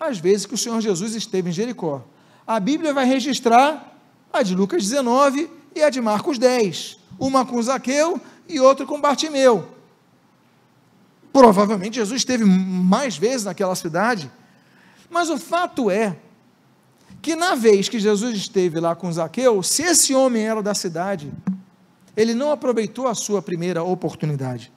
[0.00, 2.02] as vezes que o Senhor Jesus esteve em Jericó.
[2.46, 3.96] A Bíblia vai registrar
[4.32, 6.98] a de Lucas 19 e a de Marcos 10.
[7.18, 9.81] Uma com Zaqueu e outra com Bartimeu.
[11.32, 14.30] Provavelmente Jesus esteve mais vezes naquela cidade.
[15.08, 16.16] Mas o fato é
[17.20, 21.32] que na vez que Jesus esteve lá com Zaqueu, se esse homem era da cidade,
[22.16, 24.72] ele não aproveitou a sua primeira oportunidade.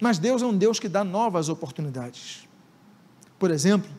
[0.00, 2.48] Mas Deus é um Deus que dá novas oportunidades.
[3.38, 3.90] Por exemplo,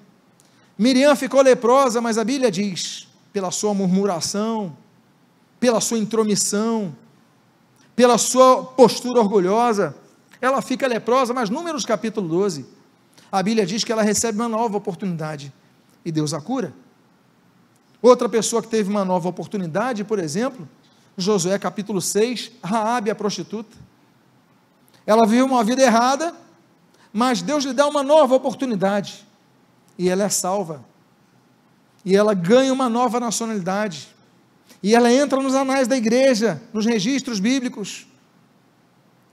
[0.78, 4.76] Miriam ficou leprosa, mas a Bíblia diz, pela sua murmuração,
[5.60, 6.96] pela sua intromissão,
[7.96, 9.96] pela sua postura orgulhosa.
[10.42, 12.66] Ela fica leprosa, mas Números capítulo 12,
[13.32, 15.54] a Bíblia diz que ela recebe uma nova oportunidade.
[16.04, 16.74] e Deus a cura.
[18.02, 20.68] Outra pessoa que teve uma nova oportunidade, por exemplo,
[21.16, 23.78] Josué capítulo 6, Raabe a prostituta.
[25.06, 26.34] Ela viveu uma vida errada,
[27.14, 29.24] mas Deus lhe dá uma nova oportunidade
[29.98, 30.84] e ela é salva.
[32.04, 34.08] E ela ganha uma nova nacionalidade.
[34.82, 38.08] E ela entra nos anais da igreja, nos registros bíblicos.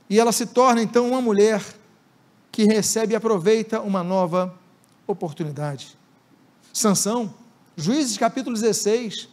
[0.09, 1.63] E ela se torna então uma mulher
[2.51, 4.55] que recebe e aproveita uma nova
[5.07, 5.97] oportunidade.
[6.73, 7.33] Sansão,
[7.77, 9.29] Juízes capítulo 16,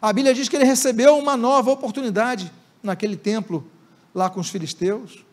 [0.00, 3.68] a Bíblia diz que ele recebeu uma nova oportunidade naquele templo
[4.14, 5.24] lá com os filisteus.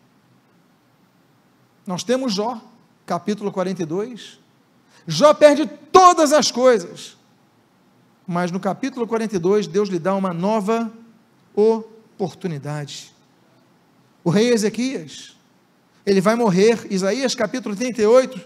[1.85, 2.61] Nós temos Jó,
[3.05, 4.39] capítulo 42.
[5.05, 7.17] Jó perde todas as coisas,
[8.25, 10.91] mas no capítulo 42, Deus lhe dá uma nova
[11.53, 13.12] oportunidade.
[14.23, 15.35] O rei Ezequias,
[16.05, 18.39] ele vai morrer, Isaías capítulo 38,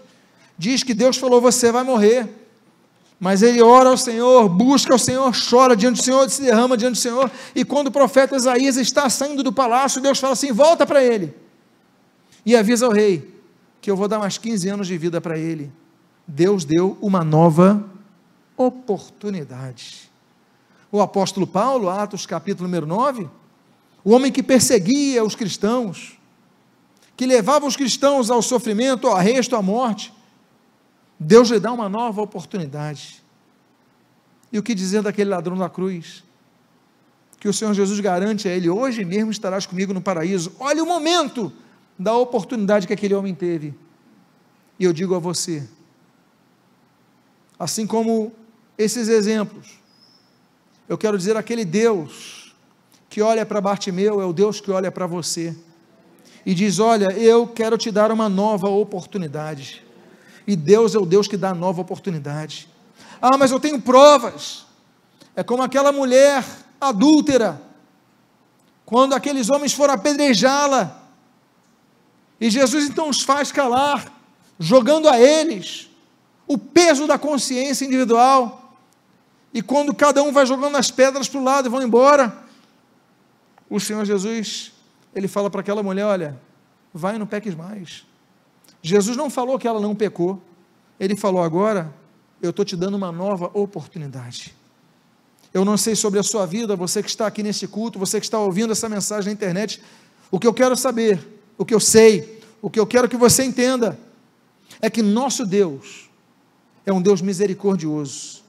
[0.56, 2.28] diz que Deus falou: Você vai morrer.
[3.20, 6.92] Mas ele ora ao Senhor, busca ao Senhor, chora diante do Senhor, se derrama diante
[6.92, 7.28] do Senhor.
[7.52, 11.34] E quando o profeta Isaías está saindo do palácio, Deus fala assim: volta para ele.
[12.46, 13.34] E avisa ao rei
[13.80, 15.72] que eu vou dar mais 15 anos de vida para ele.
[16.26, 17.84] Deus deu uma nova
[18.56, 20.10] oportunidade.
[20.90, 23.28] O apóstolo Paulo, Atos capítulo número 9,
[24.04, 26.18] o homem que perseguia os cristãos,
[27.16, 30.12] que levava os cristãos ao sofrimento, ao arresto, à morte,
[31.18, 33.22] Deus lhe dá uma nova oportunidade.
[34.52, 36.24] E o que dizer daquele ladrão da cruz?
[37.40, 40.52] Que o Senhor Jesus garante a ele: hoje mesmo estarás comigo no paraíso.
[40.58, 41.52] Olha o momento
[41.98, 43.74] da oportunidade que aquele homem teve.
[44.78, 45.68] E eu digo a você,
[47.58, 48.32] assim como
[48.76, 49.80] esses exemplos,
[50.88, 52.37] eu quero dizer: aquele Deus
[53.18, 55.52] que olha para Bartimeu é o Deus que olha para você
[56.46, 59.84] e diz: Olha, eu quero te dar uma nova oportunidade.
[60.46, 62.68] E Deus é o Deus que dá nova oportunidade.
[63.20, 64.66] Ah, mas eu tenho provas.
[65.34, 66.44] É como aquela mulher
[66.80, 67.60] adúltera,
[68.86, 71.02] quando aqueles homens foram apedrejá-la,
[72.40, 74.12] e Jesus então os faz calar,
[74.60, 75.90] jogando a eles
[76.46, 78.76] o peso da consciência individual.
[79.52, 82.46] E quando cada um vai jogando as pedras para o lado e vão embora,
[83.70, 84.72] o Senhor Jesus,
[85.14, 86.40] ele fala para aquela mulher: Olha,
[86.92, 88.06] vai e não peques mais.
[88.82, 90.40] Jesus não falou que ela não pecou,
[90.98, 91.92] ele falou agora,
[92.40, 94.54] eu estou te dando uma nova oportunidade.
[95.52, 98.26] Eu não sei sobre a sua vida, você que está aqui nesse culto, você que
[98.26, 99.82] está ouvindo essa mensagem na internet,
[100.30, 103.42] o que eu quero saber, o que eu sei, o que eu quero que você
[103.44, 103.98] entenda,
[104.80, 106.08] é que nosso Deus
[106.84, 108.44] é um Deus misericordioso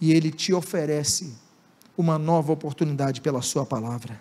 [0.00, 1.32] e Ele te oferece
[2.00, 4.18] uma nova oportunidade pela Sua palavra.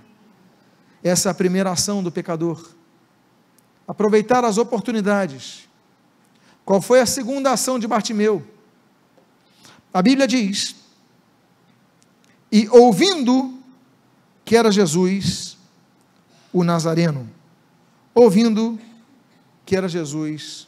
[1.04, 2.78] Essa é a primeira ação do pecador
[3.90, 5.68] aproveitar as oportunidades.
[6.64, 8.46] Qual foi a segunda ação de Bartimeu?
[9.92, 10.76] A Bíblia diz:
[12.52, 13.58] E ouvindo
[14.46, 15.58] que era Jesus,
[16.54, 17.28] o Nazareno.
[18.14, 18.80] Ouvindo
[19.66, 20.68] que era Jesus,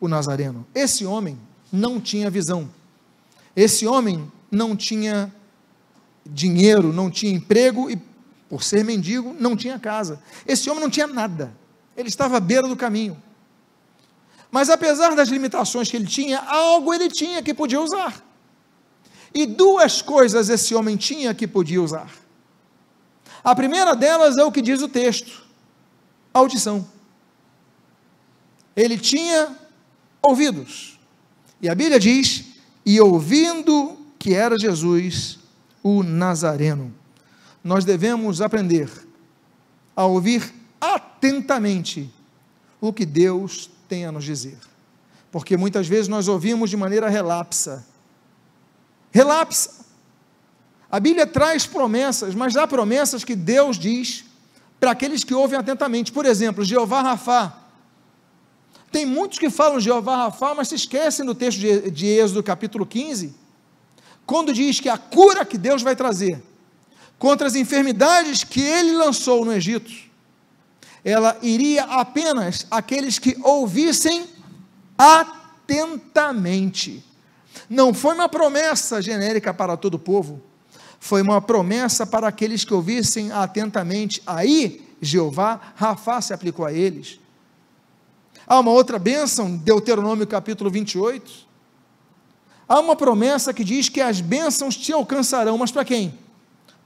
[0.00, 0.66] o Nazareno.
[0.74, 1.38] Esse homem
[1.70, 2.68] não tinha visão.
[3.54, 5.32] Esse homem não tinha
[6.30, 7.96] dinheiro, não tinha emprego e,
[8.48, 10.22] por ser mendigo, não tinha casa.
[10.46, 11.52] Esse homem não tinha nada.
[11.96, 13.20] Ele estava à beira do caminho.
[14.50, 18.24] Mas apesar das limitações que ele tinha, algo ele tinha que podia usar.
[19.32, 22.10] E duas coisas esse homem tinha que podia usar.
[23.44, 25.42] A primeira delas é o que diz o texto:
[26.34, 26.86] audição.
[28.74, 29.56] Ele tinha
[30.20, 30.98] ouvidos.
[31.62, 32.44] E a Bíblia diz:
[32.84, 35.38] e ouvindo que era Jesus,
[35.82, 36.92] o Nazareno.
[37.62, 38.90] Nós devemos aprender
[39.94, 42.10] a ouvir atentamente
[42.80, 44.58] o que Deus tem a nos dizer.
[45.30, 47.86] Porque muitas vezes nós ouvimos de maneira relapsa.
[49.12, 49.84] Relapsa.
[50.90, 54.24] A Bíblia traz promessas, mas há promessas que Deus diz
[54.80, 56.10] para aqueles que ouvem atentamente.
[56.10, 57.56] Por exemplo, Jeová Rafá.
[58.90, 62.84] Tem muitos que falam Jeová Rafá, mas se esquecem do texto de, de Êxodo capítulo
[62.84, 63.32] 15,
[64.30, 66.40] quando diz que a cura que Deus vai trazer
[67.18, 69.90] contra as enfermidades que ele lançou no Egito,
[71.04, 74.28] ela iria apenas àqueles que ouvissem
[74.96, 77.04] atentamente.
[77.68, 80.40] Não foi uma promessa genérica para todo o povo,
[81.00, 84.22] foi uma promessa para aqueles que ouvissem atentamente.
[84.24, 87.18] Aí, Jeová, Rafá se aplicou a eles.
[88.46, 91.49] Há uma outra bênção, Deuteronômio capítulo 28.
[92.70, 96.16] Há uma promessa que diz que as bênçãos te alcançarão, mas para quem?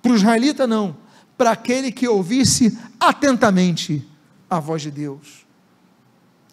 [0.03, 1.05] Para o israelita, não
[1.37, 4.07] para aquele que ouvisse atentamente
[4.49, 5.45] a voz de Deus.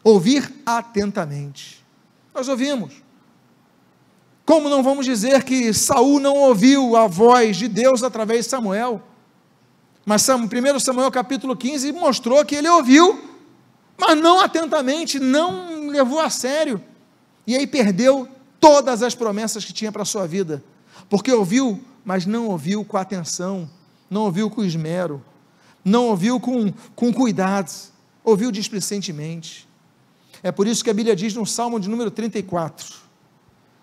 [0.04, 1.84] Ouvir atentamente.
[2.34, 2.94] Nós ouvimos.
[4.46, 9.02] Como não vamos dizer que Saul não ouviu a voz de Deus através de Samuel?
[10.04, 13.24] Mas 1 Samuel capítulo 15 mostrou que ele ouviu,
[13.96, 16.84] mas não atentamente, não levou a sério.
[17.46, 18.28] E aí perdeu
[18.62, 20.64] todas as promessas que tinha para a sua vida.
[21.10, 23.70] Porque ouviu, mas não ouviu com atenção,
[24.10, 25.22] não ouviu com esmero,
[25.84, 27.72] não ouviu com, com cuidado,
[28.24, 29.68] ouviu displicentemente.
[30.44, 32.96] É por isso que a Bíblia diz no Salmo de número 34: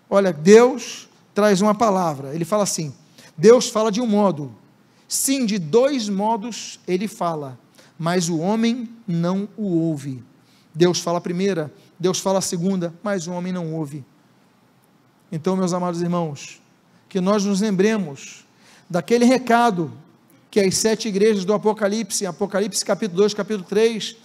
[0.09, 2.93] Olha, Deus traz uma palavra, ele fala assim:
[3.37, 4.55] Deus fala de um modo,
[5.07, 7.59] sim, de dois modos ele fala,
[7.97, 10.23] mas o homem não o ouve.
[10.73, 14.05] Deus fala a primeira, Deus fala a segunda, mas o homem não ouve.
[15.31, 16.59] Então, meus amados irmãos,
[17.07, 18.45] que nós nos lembremos
[18.89, 19.91] daquele recado
[20.49, 24.15] que as sete igrejas do Apocalipse, Apocalipse capítulo 2, capítulo 3,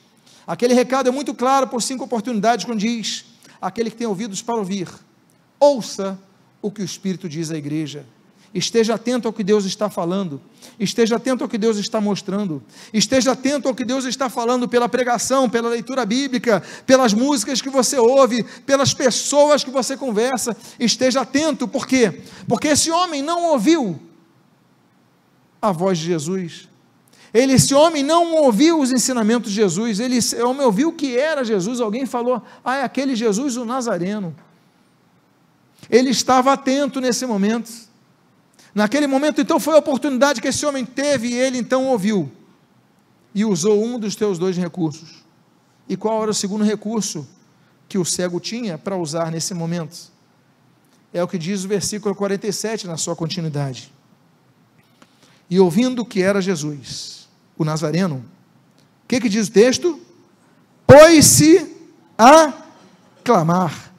[0.47, 3.27] aquele recado é muito claro por cinco oportunidades, quando diz:
[3.61, 4.89] aquele que tem ouvidos para ouvir,
[5.61, 6.19] ouça
[6.63, 8.07] o que o Espírito diz à igreja.
[8.55, 10.41] Esteja atento ao que Deus está falando,
[10.79, 14.89] esteja atento ao que Deus está mostrando, esteja atento ao que Deus está falando pela
[14.89, 20.57] pregação, pela leitura bíblica, pelas músicas que você ouve, pelas pessoas que você conversa.
[20.79, 22.23] Esteja atento, por quê?
[22.47, 24.01] Porque esse homem não ouviu
[25.61, 26.69] a voz de Jesus.
[27.33, 31.43] Ele, esse homem não ouviu os ensinamentos de Jesus, ele, esse homem ouviu que era
[31.43, 31.81] Jesus.
[31.81, 34.33] Alguém falou, ah, é aquele Jesus, o Nazareno.
[35.91, 37.84] Ele estava atento nesse momento.
[38.75, 42.31] Naquele momento, então, foi a oportunidade que esse homem teve e ele então ouviu.
[43.35, 45.25] E usou um dos teus dois recursos.
[45.89, 47.27] E qual era o segundo recurso
[47.89, 50.13] que o cego tinha para usar nesse momento?
[51.13, 53.93] É o que diz o versículo 47 na sua continuidade.
[55.49, 58.25] E ouvindo que era Jesus, o Nazareno,
[59.05, 60.01] o que, que diz o texto?
[60.87, 61.77] Pôs-se
[62.19, 62.53] a
[63.23, 63.93] clamar.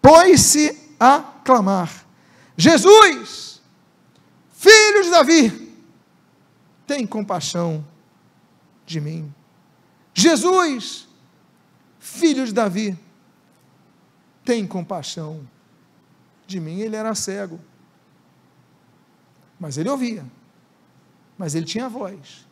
[0.00, 2.06] Pôs-se a clamar:
[2.56, 3.45] Jesus,
[4.66, 5.76] filho de Davi,
[6.86, 7.86] tem compaixão
[8.84, 9.32] de mim.
[10.14, 11.08] Jesus,
[11.98, 12.98] filho de Davi,
[14.44, 15.46] tem compaixão
[16.46, 16.80] de mim.
[16.80, 17.60] Ele era cego,
[19.58, 20.24] mas ele ouvia
[21.36, 22.46] mas ele tinha voz.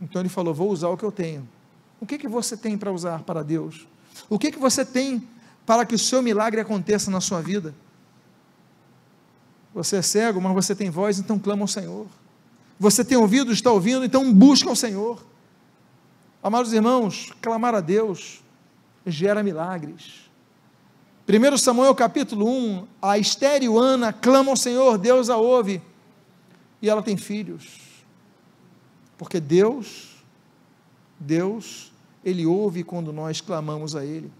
[0.00, 1.48] Então ele falou: Vou usar o que eu tenho.
[2.00, 3.86] O que, que você tem para usar para Deus?
[4.28, 5.26] O que, que você tem
[5.64, 7.74] para que o seu milagre aconteça na sua vida?
[9.74, 12.06] Você é cego, mas você tem voz, então clama ao Senhor.
[12.78, 15.24] Você tem ouvido, está ouvindo, então busca ao Senhor.
[16.42, 18.42] Amados irmãos, clamar a Deus
[19.06, 20.30] gera milagres.
[21.28, 25.80] 1 Samuel capítulo 1, a estéreo Ana clama ao Senhor, Deus a ouve,
[26.80, 28.04] e ela tem filhos.
[29.16, 30.16] Porque Deus,
[31.18, 31.92] Deus,
[32.24, 34.32] Ele ouve quando nós clamamos a Ele.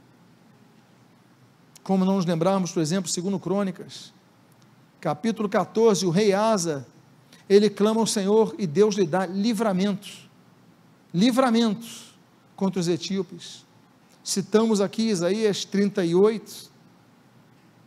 [1.85, 4.12] Como não nos lembrarmos, por exemplo, segundo Crônicas,
[5.03, 6.87] capítulo 14, o rei Asa,
[7.49, 10.31] ele clama ao Senhor e Deus lhe dá livramentos,
[11.13, 12.15] livramentos
[12.55, 13.67] contra os etíopes.
[14.23, 16.71] Citamos aqui Isaías 38,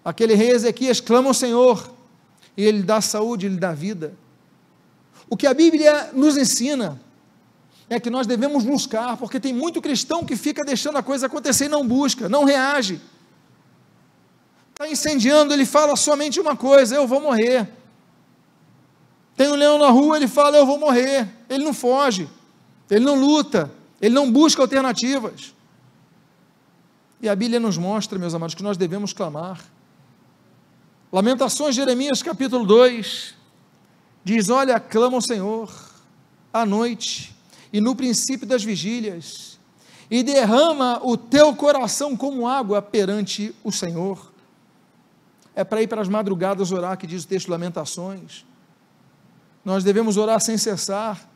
[0.03, 1.89] aquele rei Ezequias clama ao Senhor,
[2.57, 4.13] e ele dá saúde, ele dá vida.
[5.29, 6.99] O que a Bíblia nos ensina
[7.89, 11.65] é que nós devemos buscar, porque tem muito cristão que fica deixando a coisa acontecer
[11.65, 12.99] e não busca, não reage.
[14.75, 17.65] Está incendiando, ele fala somente uma coisa: eu vou morrer.
[19.33, 21.29] Tem um leão na rua, ele fala: eu vou morrer.
[21.47, 22.29] Ele não foge,
[22.89, 23.71] ele não luta,
[24.01, 25.55] ele não busca alternativas.
[27.21, 29.63] E a Bíblia nos mostra, meus amados, que nós devemos clamar.
[31.09, 33.33] Lamentações, Jeremias capítulo 2,
[34.25, 35.73] diz: Olha, clama ao Senhor
[36.51, 37.33] à noite
[37.71, 39.57] e no princípio das vigílias,
[40.11, 44.34] e derrama o teu coração como água perante o Senhor.
[45.55, 48.45] É para ir para as madrugadas orar, que diz o texto Lamentações.
[49.63, 51.27] Nós devemos orar sem cessar,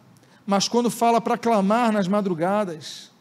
[0.45, 3.11] mas quando fala para clamar nas madrugadas,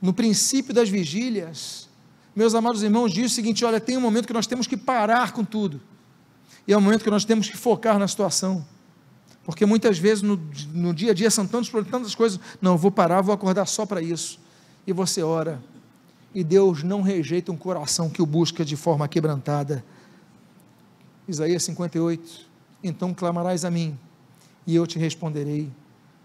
[0.00, 1.88] no princípio das vigílias,
[2.34, 5.32] meus amados irmãos, diz o seguinte: olha, tem um momento que nós temos que parar
[5.32, 5.80] com tudo,
[6.66, 8.64] e é um momento que nós temos que focar na situação.
[9.44, 10.40] Porque muitas vezes no,
[10.72, 12.38] no dia a dia são tantos tantas coisas.
[12.60, 14.38] Não, vou parar, vou acordar só para isso.
[14.86, 15.60] E você ora.
[16.34, 19.84] E Deus não rejeita um coração que o busca de forma quebrantada.
[21.30, 22.48] Isaías 58.
[22.82, 23.96] Então clamarás a mim,
[24.66, 25.70] e eu te responderei.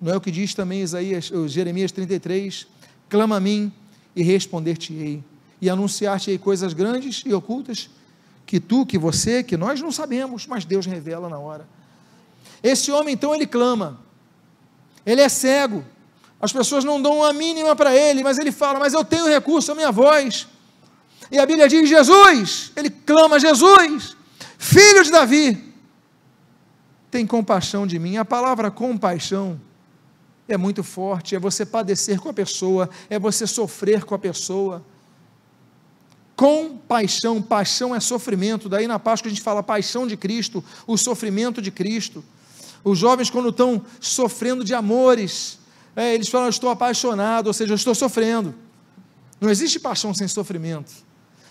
[0.01, 2.67] Não é o que diz também Isaías, Jeremias 33?
[3.07, 3.71] Clama a mim
[4.15, 5.23] e responder-te-ei,
[5.61, 7.89] e anunciar-te-ei coisas grandes e ocultas
[8.45, 11.67] que tu, que você, que nós não sabemos, mas Deus revela na hora.
[12.61, 13.99] Esse homem, então, ele clama.
[15.05, 15.83] Ele é cego.
[16.39, 19.71] As pessoas não dão uma mínima para ele, mas ele fala: Mas eu tenho recurso,
[19.71, 20.47] a minha voz.
[21.31, 22.71] E a Bíblia diz: Jesus.
[22.75, 24.14] Ele clama: Jesus,
[24.66, 25.63] Filho de Davi,
[27.11, 28.18] tem compaixão de mim.
[28.18, 29.61] A palavra compaixão
[30.47, 34.84] é muito forte, é você padecer com a pessoa, é você sofrer com a pessoa.
[36.36, 38.68] Compaixão, paixão é sofrimento.
[38.68, 42.26] Daí na Páscoa a gente fala paixão de Cristo, o sofrimento de Cristo.
[42.84, 45.59] Os jovens, quando estão sofrendo de amores,
[45.95, 48.55] é, eles falam, estou apaixonado, ou seja, eu estou sofrendo.
[49.39, 50.91] Não existe paixão sem sofrimento.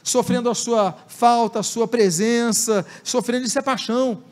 [0.05, 4.22] Sofrendo a sua falta, a sua presença, sofrendo isso é paixão.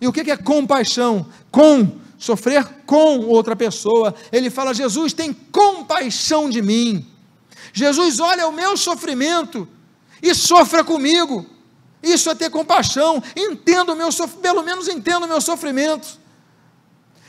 [0.00, 1.26] E o que é compaixão?
[1.50, 4.14] Com, sofrer com outra pessoa.
[4.32, 7.06] Ele fala: Jesus tem compaixão de mim.
[7.74, 9.68] Jesus olha o meu sofrimento
[10.22, 11.44] e sofra comigo.
[12.02, 13.22] Isso é ter compaixão.
[13.36, 16.18] Entenda o meu sofrimento, pelo menos entenda o meu sofrimento.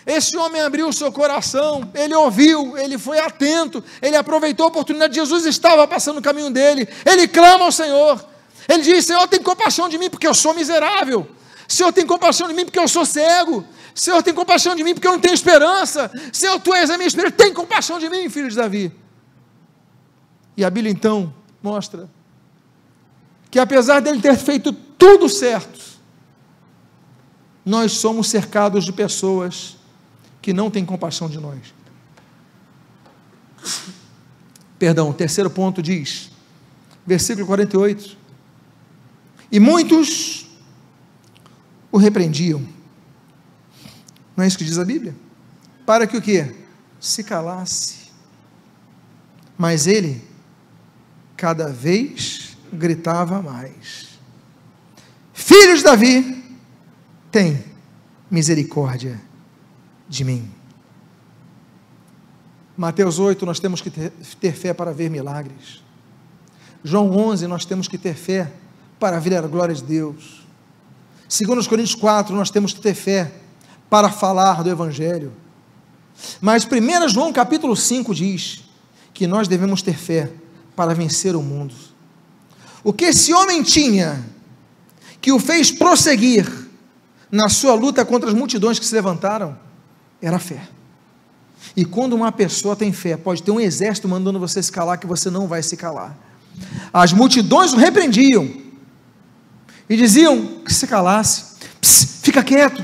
[0.07, 5.13] Esse homem abriu o seu coração, ele ouviu, ele foi atento, ele aproveitou a oportunidade.
[5.13, 8.25] Jesus estava passando o caminho dele, ele clama ao Senhor.
[8.69, 11.29] Ele diz: Senhor, tem compaixão de mim, porque eu sou miserável.
[11.67, 13.65] Senhor, tem compaixão de mim, porque eu sou cego.
[13.93, 16.09] Senhor, tem compaixão de mim, porque eu não tenho esperança.
[16.31, 17.35] Senhor, tu és a minha esperança.
[17.35, 18.93] Tem compaixão de mim, filho de Davi.
[20.55, 22.09] E a Bíblia então mostra
[23.51, 25.79] que apesar dele ter feito tudo certo,
[27.65, 29.76] nós somos cercados de pessoas
[30.47, 31.59] que não têm compaixão de nós.
[34.79, 36.31] Perdão, o terceiro ponto diz,
[37.05, 38.17] versículo 48:
[39.51, 40.47] E muitos
[41.91, 42.65] o repreendiam.
[44.37, 45.13] Não é isso que diz a Bíblia?
[45.85, 46.55] Para que o que?
[46.97, 48.07] Se calasse.
[49.57, 50.23] Mas ele,
[51.35, 54.17] cada vez, gritava mais:
[55.33, 56.57] Filhos de Davi,
[57.29, 57.65] tem
[58.31, 59.26] misericórdia
[60.09, 60.49] de mim.
[62.77, 65.83] Mateus 8, nós temos que ter, fé para ver milagres.
[66.83, 68.51] João 11, nós temos que ter fé
[68.99, 70.45] para ver a glória de Deus.
[71.27, 73.31] Segundo os Coríntios 4, nós temos que ter fé
[73.89, 75.33] para falar do Evangelho.
[76.39, 78.63] Mas 1 João capítulo 5 diz
[79.13, 80.31] que nós devemos ter fé
[80.75, 81.73] para vencer o mundo.
[82.83, 84.23] O que esse homem tinha
[85.19, 86.47] que o fez prosseguir
[87.31, 89.57] na sua luta contra as multidões que se levantaram
[90.21, 90.61] era fé.
[91.75, 95.07] E quando uma pessoa tem fé, pode ter um exército mandando você se calar, que
[95.07, 96.15] você não vai se calar.
[96.91, 98.49] As multidões o repreendiam
[99.89, 102.83] e diziam que se calasse, Pss, fica quieto,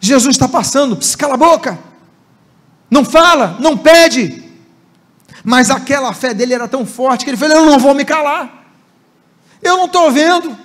[0.00, 1.78] Jesus está passando, Pss, cala a boca,
[2.90, 4.42] não fala, não pede.
[5.44, 8.64] Mas aquela fé dele era tão forte que ele falou: Eu não vou me calar,
[9.60, 10.56] eu não estou vendo,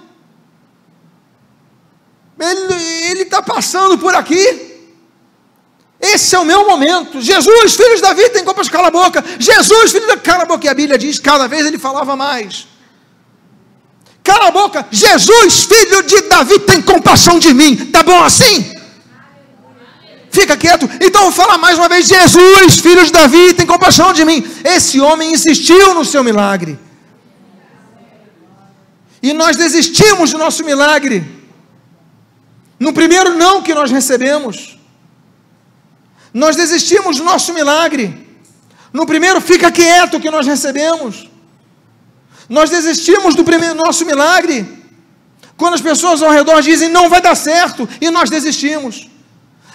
[2.39, 4.66] ele está passando por aqui.
[5.99, 7.21] Esse é o meu momento.
[7.21, 9.23] Jesus, filho de Davi, tem culpa de cala a boca.
[9.39, 10.65] Jesus, filho de cala a boca.
[10.65, 12.67] E a Bíblia diz, cada vez ele falava mais.
[14.23, 14.85] Cala a boca.
[14.91, 17.75] Jesus, filho de Davi, tem compaixão de mim.
[17.87, 18.77] Tá bom assim?
[20.29, 20.87] Fica quieto.
[21.01, 22.07] Então vou falar mais uma vez.
[22.07, 24.45] Jesus, filho de Davi, tem compaixão de mim.
[24.63, 26.77] Esse homem insistiu no seu milagre.
[29.23, 31.25] E nós desistimos do nosso milagre.
[32.79, 34.76] No primeiro não que nós recebemos.
[36.33, 38.27] Nós desistimos do nosso milagre.
[38.91, 41.29] No primeiro, fica quieto que nós recebemos.
[42.49, 44.65] Nós desistimos do primeiro nosso milagre.
[45.55, 49.09] Quando as pessoas ao redor dizem não vai dar certo, e nós desistimos.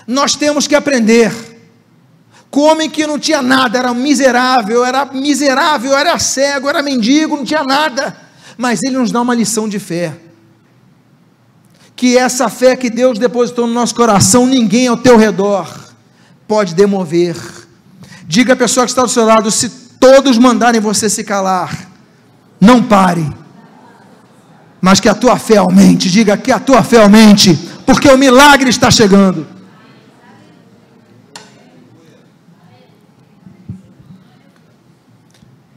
[0.06, 1.32] Nós temos que aprender.
[2.50, 7.36] Com o homem que não tinha nada, era miserável, era miserável, era cego, era mendigo,
[7.36, 8.16] não tinha nada.
[8.56, 10.14] Mas ele nos dá uma lição de fé.
[11.96, 15.91] Que essa fé que Deus depositou no nosso coração, ninguém ao teu redor
[16.52, 17.34] pode demover.
[18.26, 21.88] Diga à pessoa que está do seu lado: se todos mandarem você se calar,
[22.60, 23.26] não pare,
[24.78, 26.10] mas que a tua fé aumente.
[26.10, 27.54] Diga que a tua fé aumente,
[27.86, 29.46] porque o milagre está chegando.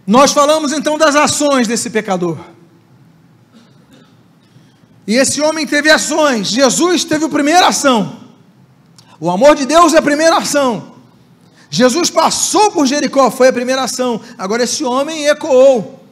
[0.05, 2.37] Nós falamos então das ações desse pecador.
[5.07, 6.49] E esse homem teve ações.
[6.49, 8.24] Jesus teve a primeira ação.
[9.19, 10.95] O amor de Deus é a primeira ação.
[11.69, 14.21] Jesus passou por Jericó, foi a primeira ação.
[14.37, 16.03] Agora esse homem ecoou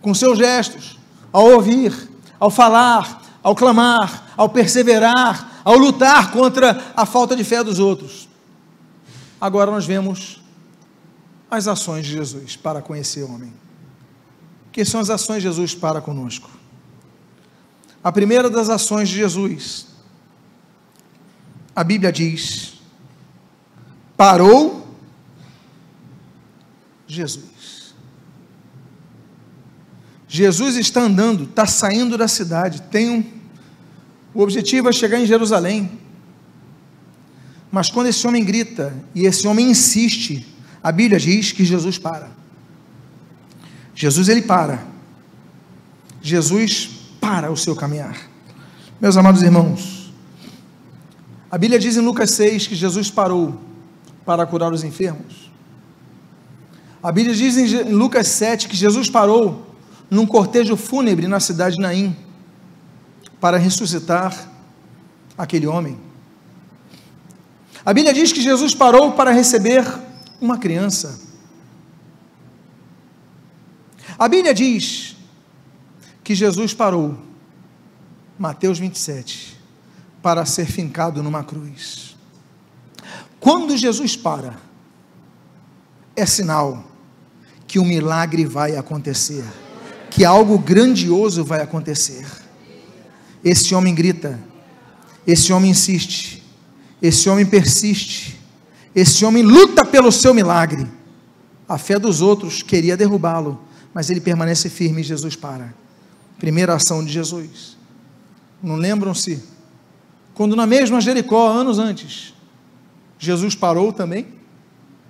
[0.00, 0.98] com seus gestos,
[1.32, 7.62] ao ouvir, ao falar, ao clamar, ao perseverar, ao lutar contra a falta de fé
[7.62, 8.28] dos outros.
[9.40, 10.42] Agora nós vemos
[11.50, 13.52] as ações de Jesus para conhecer o homem.
[14.72, 16.48] Que são as ações de Jesus para conosco?
[18.02, 19.91] A primeira das ações de Jesus
[21.74, 22.74] a Bíblia diz:
[24.16, 24.96] parou
[27.06, 27.94] Jesus.
[30.28, 32.80] Jesus está andando, está saindo da cidade.
[32.82, 33.24] Tem um,
[34.32, 35.98] O objetivo é chegar em Jerusalém.
[37.70, 40.46] Mas quando esse homem grita e esse homem insiste,
[40.82, 42.30] a Bíblia diz que Jesus para.
[43.94, 44.86] Jesus ele para.
[46.22, 48.16] Jesus para o seu caminhar.
[49.00, 50.01] Meus amados irmãos,
[51.52, 53.60] a Bíblia diz em Lucas 6 que Jesus parou
[54.24, 55.52] para curar os enfermos.
[57.02, 59.66] A Bíblia diz em Lucas 7 que Jesus parou
[60.10, 62.16] num cortejo fúnebre na cidade de Naim
[63.38, 64.50] para ressuscitar
[65.36, 66.00] aquele homem.
[67.84, 69.84] A Bíblia diz que Jesus parou para receber
[70.40, 71.20] uma criança.
[74.18, 75.16] A Bíblia diz
[76.24, 77.18] que Jesus parou,
[78.38, 79.51] Mateus 27,
[80.22, 82.16] para ser fincado numa cruz.
[83.40, 84.56] Quando Jesus para,
[86.14, 86.84] é sinal
[87.66, 89.44] que um milagre vai acontecer,
[90.10, 92.26] que algo grandioso vai acontecer.
[93.42, 94.38] Esse homem grita,
[95.26, 96.42] esse homem insiste,
[97.00, 98.38] esse homem persiste,
[98.94, 100.86] esse homem luta pelo seu milagre.
[101.68, 103.60] A fé dos outros queria derrubá-lo,
[103.92, 105.74] mas ele permanece firme e Jesus para.
[106.38, 107.76] Primeira ação de Jesus.
[108.62, 109.42] Não lembram-se?
[110.34, 112.34] Quando na mesma Jericó, anos antes,
[113.18, 114.26] Jesus parou também?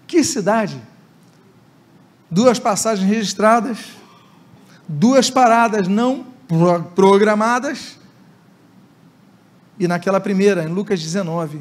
[0.06, 0.80] Que cidade?
[2.30, 3.78] Duas passagens registradas,
[4.88, 6.26] duas paradas não
[6.94, 7.98] programadas,
[9.78, 11.60] e naquela primeira, em Lucas 19,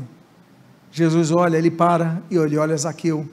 [0.91, 3.27] Jesus olha, ele para e ele olha Zaqueu.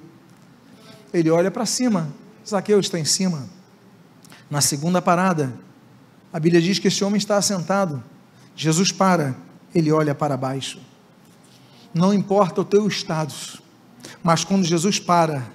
[1.13, 2.09] Ele olha para cima,
[2.47, 3.49] Zaqueu está em cima.
[4.51, 5.53] Na segunda parada,
[6.33, 8.03] a Bíblia diz que esse homem está assentado.
[8.55, 9.37] Jesus para,
[9.75, 10.81] ele olha para baixo.
[11.93, 13.35] Não importa o teu estado,
[14.23, 15.47] mas quando Jesus para,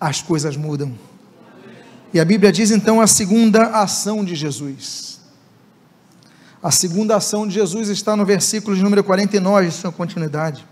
[0.00, 0.92] as coisas mudam.
[2.12, 5.20] E a Bíblia diz então a segunda ação de Jesus.
[6.62, 10.64] A segunda ação de Jesus está no versículo de número 49, sua continuidade.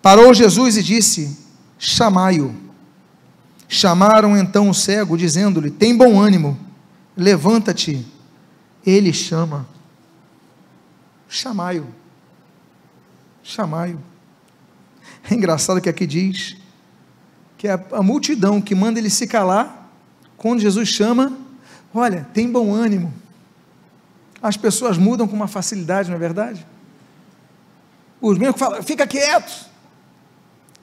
[0.00, 1.38] Parou Jesus e disse:
[1.78, 2.54] Chamai-o.
[3.66, 6.58] Chamaram então o cego, dizendo-lhe: Tem bom ânimo,
[7.16, 8.06] levanta-te.
[8.86, 9.66] Ele chama.
[11.34, 11.86] Chamai-o.
[13.42, 14.00] Chamai-o.
[15.30, 16.56] É engraçado que aqui diz
[17.56, 19.90] que é a multidão que manda ele se calar,
[20.36, 21.32] quando Jesus chama,
[21.94, 23.12] olha, tem bom ânimo
[24.44, 26.66] as pessoas mudam com uma facilidade, não é verdade?
[28.20, 29.70] Os médicos falam, fica quieto.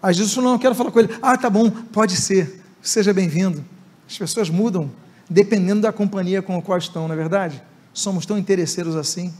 [0.01, 1.15] Aí Jesus falou, não, eu quero falar com ele.
[1.21, 3.63] Ah, tá bom, pode ser, seja bem-vindo.
[4.09, 4.89] As pessoas mudam
[5.29, 7.61] dependendo da companhia com a qual estão, não é verdade?
[7.93, 9.31] Somos tão interesseiros assim.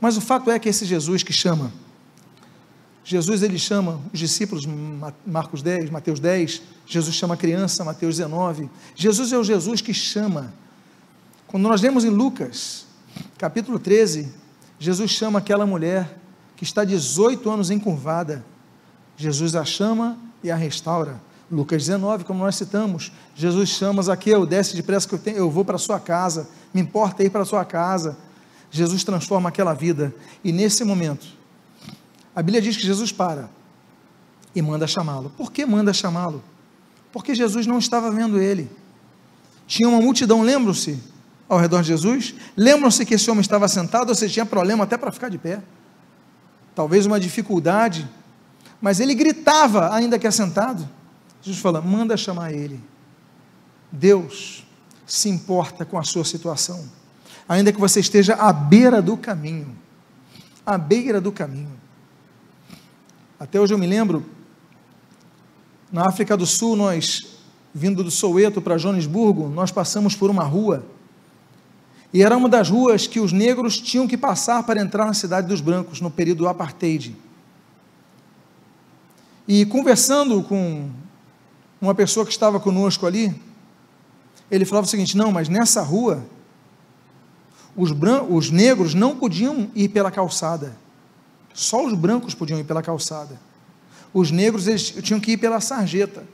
[0.00, 1.72] Mas o fato é que esse Jesus que chama,
[3.04, 4.66] Jesus ele chama os discípulos,
[5.24, 8.68] Marcos 10, Mateus 10, Jesus chama a criança, Mateus 19.
[8.96, 10.52] Jesus é o Jesus que chama.
[11.46, 12.84] Quando nós lemos em Lucas,
[13.38, 14.28] capítulo 13,
[14.78, 16.18] Jesus chama aquela mulher
[16.56, 18.44] que está 18 anos encurvada.
[19.16, 21.20] Jesus a chama e a restaura.
[21.50, 25.64] Lucas 19, como nós citamos, Jesus chama Zaqueu, desce depressa que eu, tenho, eu vou
[25.64, 28.16] para a sua casa, me importa ir para a sua casa.
[28.70, 31.26] Jesus transforma aquela vida, e nesse momento,
[32.34, 33.48] a Bíblia diz que Jesus para
[34.54, 35.30] e manda chamá-lo.
[35.36, 36.42] Por que manda chamá-lo?
[37.12, 38.70] Porque Jesus não estava vendo ele.
[39.66, 41.00] Tinha uma multidão, lembram-se?
[41.48, 42.34] ao redor de Jesus.
[42.56, 45.62] Lembram-se que esse homem estava sentado, ou seja, tinha problema até para ficar de pé.
[46.74, 48.08] Talvez uma dificuldade,
[48.80, 50.88] mas ele gritava, ainda que assentado.
[51.40, 52.82] Jesus fala: manda chamar ele.
[53.90, 54.66] Deus
[55.06, 56.84] se importa com a sua situação,
[57.48, 59.76] ainda que você esteja à beira do caminho.
[60.64, 61.72] À beira do caminho.
[63.38, 64.24] Até hoje eu me lembro,
[65.92, 67.38] na África do Sul, nós,
[67.74, 70.84] vindo do Soweto para Joanesburgo, nós passamos por uma rua
[72.12, 75.48] e era uma das ruas que os negros tinham que passar para entrar na cidade
[75.48, 77.14] dos brancos, no período do apartheid.
[79.46, 80.88] E conversando com
[81.80, 83.38] uma pessoa que estava conosco ali,
[84.50, 86.24] ele falava o seguinte: não, mas nessa rua,
[87.76, 87.92] os,
[88.30, 90.76] os negros não podiam ir pela calçada,
[91.52, 93.38] só os brancos podiam ir pela calçada.
[94.12, 96.24] Os negros eles tinham que ir pela sarjeta,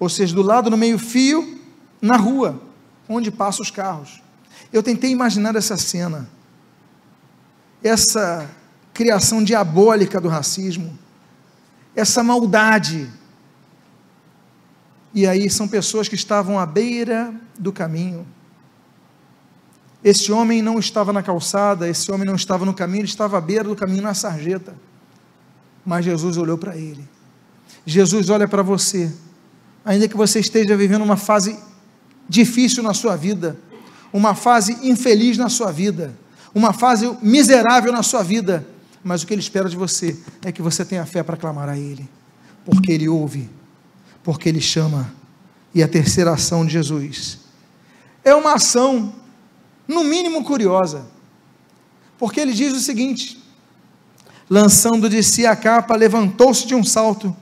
[0.00, 1.60] ou seja, do lado no meio-fio,
[2.00, 2.60] na rua,
[3.08, 4.22] onde passam os carros.
[4.72, 6.28] Eu tentei imaginar essa cena,
[7.82, 8.50] essa
[8.94, 10.98] criação diabólica do racismo,
[11.94, 13.10] essa maldade.
[15.12, 18.26] E aí são pessoas que estavam à beira do caminho.
[20.04, 23.40] Esse homem não estava na calçada, esse homem não estava no caminho, ele estava à
[23.40, 24.74] beira do caminho na sarjeta.
[25.84, 27.08] Mas Jesus olhou para ele.
[27.86, 29.10] Jesus olha para você,
[29.84, 31.58] ainda que você esteja vivendo uma fase
[32.28, 33.58] difícil na sua vida,
[34.12, 36.14] uma fase infeliz na sua vida,
[36.54, 38.66] uma fase miserável na sua vida,
[39.02, 41.76] mas o que Ele espera de você é que você tenha fé para clamar a
[41.76, 42.08] Ele,
[42.64, 43.50] porque Ele ouve,
[44.22, 45.12] porque Ele chama.
[45.74, 47.40] E a terceira ação de Jesus
[48.24, 49.12] é uma ação,
[49.86, 51.06] no mínimo curiosa,
[52.18, 53.42] porque Ele diz o seguinte:
[54.48, 57.34] lançando de si a capa, levantou-se de um salto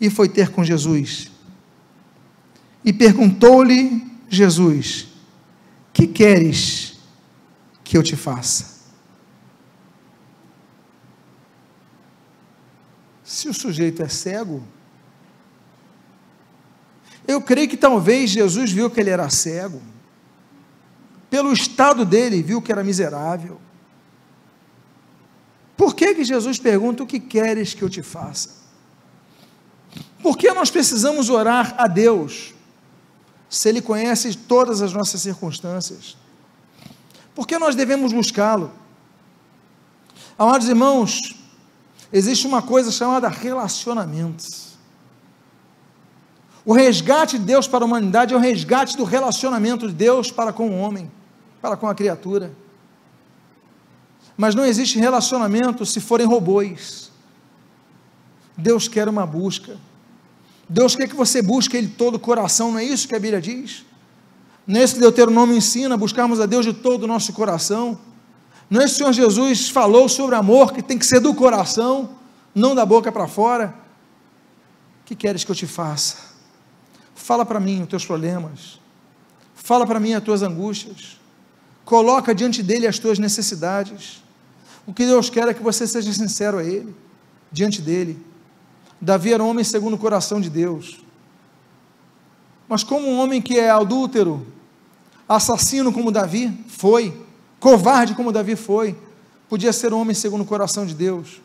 [0.00, 1.30] e foi ter com Jesus.
[2.84, 5.08] E perguntou-lhe Jesus:
[5.92, 6.98] Que queres
[7.82, 8.76] que eu te faça?
[13.24, 14.62] Se o sujeito é cego,
[17.26, 19.82] eu creio que talvez Jesus viu que ele era cego,
[21.28, 23.60] pelo estado dele, viu que era miserável.
[25.76, 28.50] Por que, que Jesus pergunta: O que queres que eu te faça?
[30.22, 32.54] Por que nós precisamos orar a Deus,
[33.48, 36.16] se Ele conhece todas as nossas circunstâncias?
[37.34, 38.72] Por que nós devemos buscá-lo?
[40.38, 41.34] Amados irmãos,
[42.12, 44.65] existe uma coisa chamada relacionamentos.
[46.66, 50.52] O resgate de Deus para a humanidade é o resgate do relacionamento de Deus para
[50.52, 51.08] com o homem,
[51.62, 52.50] para com a criatura.
[54.36, 57.12] Mas não existe relacionamento se forem robôs.
[58.58, 59.76] Deus quer uma busca.
[60.68, 63.40] Deus quer que você busque Ele todo o coração, não é isso que a Bíblia
[63.40, 63.86] diz?
[64.66, 67.96] Nesse Deuteronômio ensina buscarmos a Deus de todo o nosso coração.
[68.68, 72.16] Não é que o Senhor Jesus falou sobre amor que tem que ser do coração,
[72.52, 73.72] não da boca para fora?
[75.02, 76.25] O que queres que eu te faça?
[77.16, 78.78] Fala para mim os teus problemas.
[79.54, 81.18] Fala para mim as tuas angústias.
[81.84, 84.22] Coloca diante dele as tuas necessidades.
[84.86, 86.94] O que Deus quer é que você seja sincero a Ele,
[87.50, 88.22] diante dele.
[89.00, 91.00] Davi era um homem segundo o coração de Deus.
[92.68, 94.46] Mas como um homem que é adúltero,
[95.28, 97.18] assassino como Davi foi,
[97.58, 98.96] covarde como Davi foi,
[99.48, 101.40] podia ser um homem segundo o coração de Deus.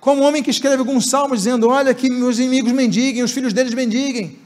[0.00, 3.52] Como um homem que escreve alguns salmos dizendo: Olha, que meus inimigos mendiguem, os filhos
[3.52, 4.41] deles mendiguem.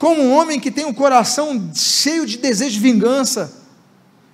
[0.00, 3.52] Como um homem que tem um coração cheio de desejo de vingança,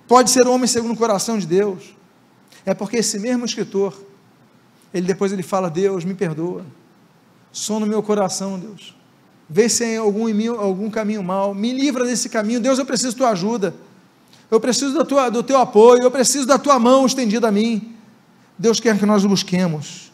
[0.07, 1.93] pode ser um homem segundo o coração de Deus.
[2.65, 3.93] É porque esse mesmo escritor,
[4.93, 6.65] ele depois ele fala: Deus, me perdoa,
[7.51, 8.95] som no meu coração, Deus.
[9.49, 13.17] Vê se tem algum, algum caminho mal, me livra desse caminho, Deus, eu preciso da
[13.17, 13.75] tua ajuda,
[14.49, 17.93] eu preciso tua, do teu apoio, eu preciso da tua mão estendida a mim.
[18.57, 20.13] Deus quer que nós o busquemos,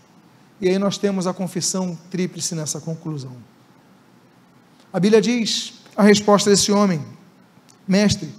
[0.60, 3.53] e aí nós temos a confissão tríplice nessa conclusão.
[4.94, 7.04] A Bíblia diz a resposta desse homem:
[7.88, 8.32] Mestre,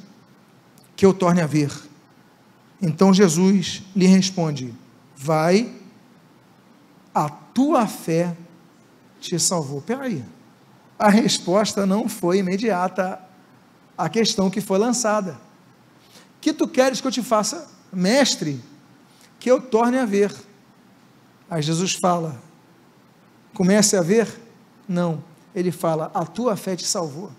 [0.94, 1.72] que eu torne a ver.
[2.80, 4.72] Então Jesus lhe responde:
[5.16, 5.74] Vai,
[7.12, 8.36] a tua fé
[9.20, 9.82] te salvou.
[9.82, 10.24] Peraí,
[10.96, 13.20] a resposta não foi imediata
[13.98, 15.40] à questão que foi lançada.
[16.40, 18.62] Que tu queres que eu te faça, mestre,
[19.40, 20.32] que eu torne a ver?
[21.50, 22.40] Aí Jesus fala:
[23.52, 24.28] Comece a ver?
[24.88, 25.33] Não.
[25.54, 27.30] Ele fala: A tua fé te salvou.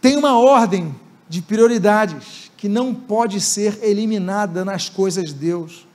[0.00, 0.94] Tem uma ordem
[1.28, 5.86] de prioridades que não pode ser eliminada nas coisas de Deus.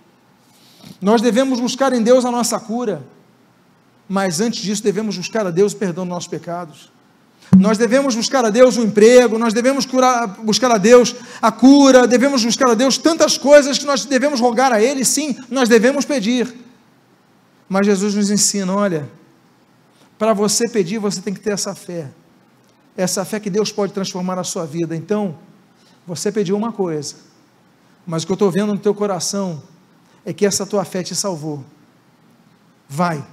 [1.02, 3.04] Nós devemos buscar em Deus a nossa cura,
[4.08, 6.92] mas antes disso devemos buscar a Deus o perdão dos nossos pecados.
[7.58, 12.08] Nós devemos buscar a Deus o emprego, nós devemos curar, buscar a Deus a cura,
[12.08, 16.06] devemos buscar a Deus tantas coisas que nós devemos rogar a Ele, sim, nós devemos
[16.06, 16.54] pedir.
[17.68, 19.10] Mas Jesus nos ensina: olha,
[20.20, 22.12] para você pedir, você tem que ter essa fé,
[22.96, 24.94] essa fé que Deus pode transformar a sua vida.
[24.94, 25.40] Então,
[26.06, 27.16] você pediu uma coisa,
[28.06, 29.64] mas o que eu estou vendo no teu coração
[30.26, 31.64] é que essa tua fé te salvou.
[32.88, 33.26] Vai,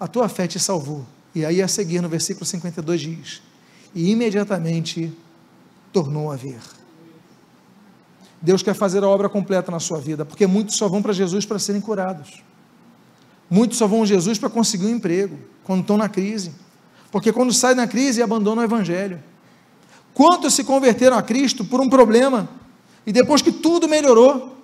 [0.00, 1.06] a tua fé te salvou.
[1.32, 3.42] E aí a seguir no versículo 52 diz:
[3.94, 5.16] E imediatamente
[5.92, 6.58] tornou a ver.
[8.42, 11.46] Deus quer fazer a obra completa na sua vida, porque muitos só vão para Jesus
[11.46, 12.42] para serem curados.
[13.48, 16.52] Muitos só vão a Jesus para conseguir um emprego, quando estão na crise.
[17.10, 19.20] Porque quando saem da crise, abandonam o Evangelho.
[20.14, 22.48] Quantos se converteram a Cristo por um problema
[23.04, 24.56] e depois que tudo melhorou,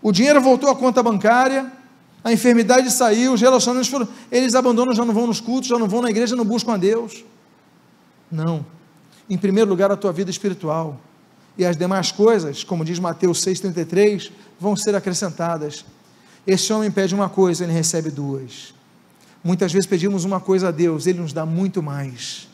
[0.00, 1.70] o dinheiro voltou à conta bancária,
[2.22, 4.08] a enfermidade saiu, os relacionamentos foram.
[4.30, 6.76] Eles abandonam, já não vão nos cultos, já não vão na igreja, não buscam a
[6.76, 7.24] Deus.
[8.30, 8.64] Não.
[9.28, 10.98] Em primeiro lugar, a tua vida espiritual.
[11.58, 14.30] E as demais coisas, como diz Mateus 6,33,
[14.60, 15.84] vão ser acrescentadas.
[16.46, 18.74] Esse homem pede uma coisa, ele recebe duas.
[19.46, 22.48] Muitas vezes pedimos uma coisa a Deus, Ele nos dá muito mais.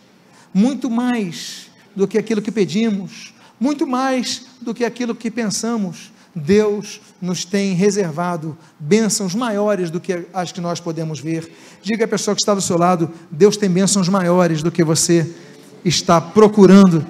[0.52, 6.12] Muito mais do que aquilo que pedimos, muito mais do que aquilo que pensamos.
[6.34, 11.50] Deus nos tem reservado bênçãos maiores do que as que nós podemos ver.
[11.82, 15.34] Diga à pessoa que está do seu lado: Deus tem bênçãos maiores do que você
[15.82, 17.06] está procurando.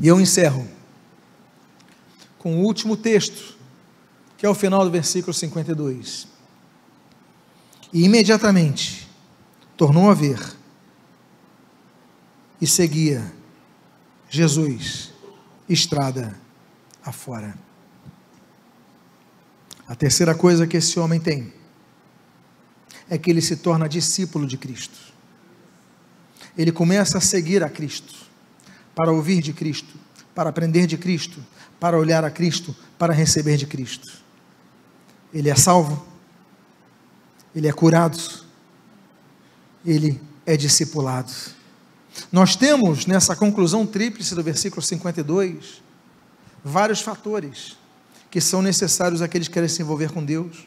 [0.00, 0.68] E eu encerro
[2.38, 3.55] com o último texto
[4.36, 6.28] que é o final do versículo 52.
[7.92, 9.08] E imediatamente
[9.76, 10.40] tornou a ver
[12.60, 13.32] e seguia
[14.28, 15.12] Jesus
[15.68, 16.36] estrada
[17.04, 17.56] afora.
[19.86, 21.52] A terceira coisa que esse homem tem
[23.08, 24.98] é que ele se torna discípulo de Cristo.
[26.58, 28.14] Ele começa a seguir a Cristo,
[28.94, 29.94] para ouvir de Cristo,
[30.34, 31.44] para aprender de Cristo,
[31.78, 34.25] para olhar a Cristo, para receber de Cristo.
[35.36, 36.02] Ele é salvo,
[37.54, 38.18] ele é curado,
[39.84, 41.30] ele é discipulado.
[42.32, 45.82] Nós temos nessa conclusão tríplice do versículo 52
[46.64, 47.76] vários fatores
[48.30, 50.66] que são necessários àqueles que querem se envolver com Deus.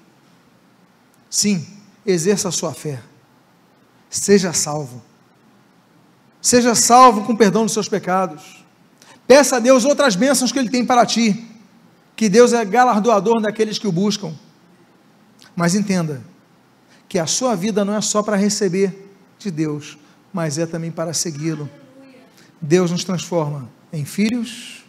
[1.32, 1.66] Sim,
[2.06, 3.02] exerça a sua fé.
[4.08, 5.02] Seja salvo.
[6.40, 8.64] Seja salvo com perdão dos seus pecados.
[9.26, 11.48] Peça a Deus outras bênçãos que Ele tem para ti.
[12.16, 14.32] Que Deus é galardoador daqueles que o buscam.
[15.60, 16.24] Mas entenda
[17.10, 19.98] que a sua vida não é só para receber de Deus,
[20.32, 21.70] mas é também para segui-lo.
[22.62, 24.86] Deus nos transforma em filhos,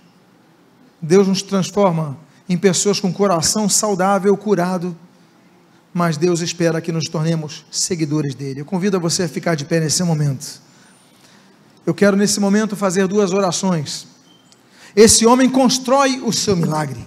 [1.03, 2.17] Deus nos transforma
[2.49, 4.97] em pessoas com coração saudável, curado,
[5.93, 8.61] mas Deus espera que nos tornemos seguidores dele.
[8.61, 10.63] Eu convido a você a ficar de pé nesse momento.
[11.85, 14.07] Eu quero nesse momento fazer duas orações.
[14.95, 17.05] Esse homem constrói o seu milagre.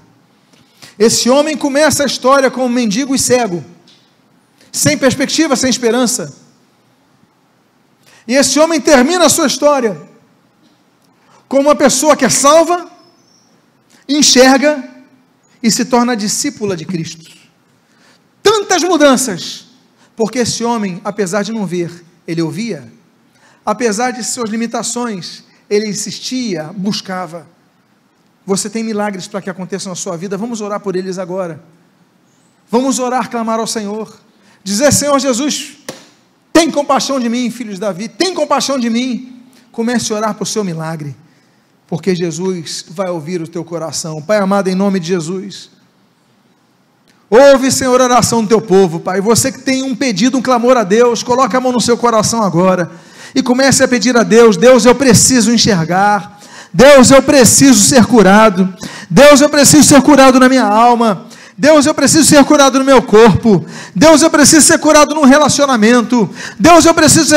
[0.97, 3.63] Esse homem começa a história como mendigo e cego,
[4.71, 6.35] sem perspectiva, sem esperança.
[8.27, 10.01] E esse homem termina a sua história
[11.47, 12.89] como uma pessoa que é salva,
[14.07, 14.83] enxerga
[15.61, 17.31] e se torna discípula de Cristo.
[18.41, 19.65] Tantas mudanças,
[20.15, 22.91] porque esse homem, apesar de não ver, ele ouvia,
[23.65, 27.47] apesar de suas limitações, ele insistia, buscava.
[28.45, 31.63] Você tem milagres para que aconteçam na sua vida, vamos orar por eles agora.
[32.69, 34.19] Vamos orar, clamar ao Senhor,
[34.63, 35.77] dizer: Senhor Jesus,
[36.51, 39.41] tem compaixão de mim, filho de Davi, tem compaixão de mim.
[39.71, 41.15] Comece a orar por seu milagre
[41.93, 44.19] porque Jesus vai ouvir o teu coração.
[44.19, 45.69] Pai amado, em nome de Jesus.
[47.29, 49.21] Ouve, Senhor, a oração do teu povo, Pai.
[49.21, 52.41] Você que tem um pedido, um clamor a Deus, coloque a mão no seu coração
[52.41, 52.91] agora
[53.35, 56.39] e comece a pedir a Deus: Deus, eu preciso enxergar.
[56.73, 58.73] Deus, eu preciso ser curado.
[59.09, 61.27] Deus, eu preciso ser curado na minha alma.
[61.55, 63.63] Deus, eu preciso ser curado no meu corpo.
[63.95, 66.27] Deus, eu preciso ser curado no relacionamento.
[66.59, 67.35] Deus, eu preciso